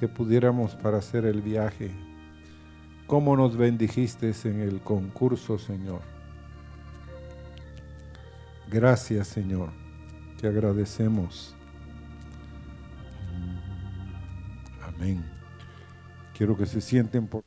que 0.00 0.08
pudiéramos 0.08 0.74
para 0.76 0.98
hacer 0.98 1.26
el 1.26 1.42
viaje. 1.42 1.90
Cómo 3.06 3.36
nos 3.36 3.56
bendijiste 3.56 4.32
en 4.44 4.60
el 4.60 4.80
concurso, 4.80 5.58
Señor. 5.58 6.00
Gracias, 8.70 9.28
Señor. 9.28 9.70
Te 10.40 10.48
agradecemos. 10.48 11.54
Amén. 14.82 15.33
Quiero 16.36 16.56
que 16.56 16.66
se 16.66 16.80
sienten 16.80 17.28
por... 17.28 17.44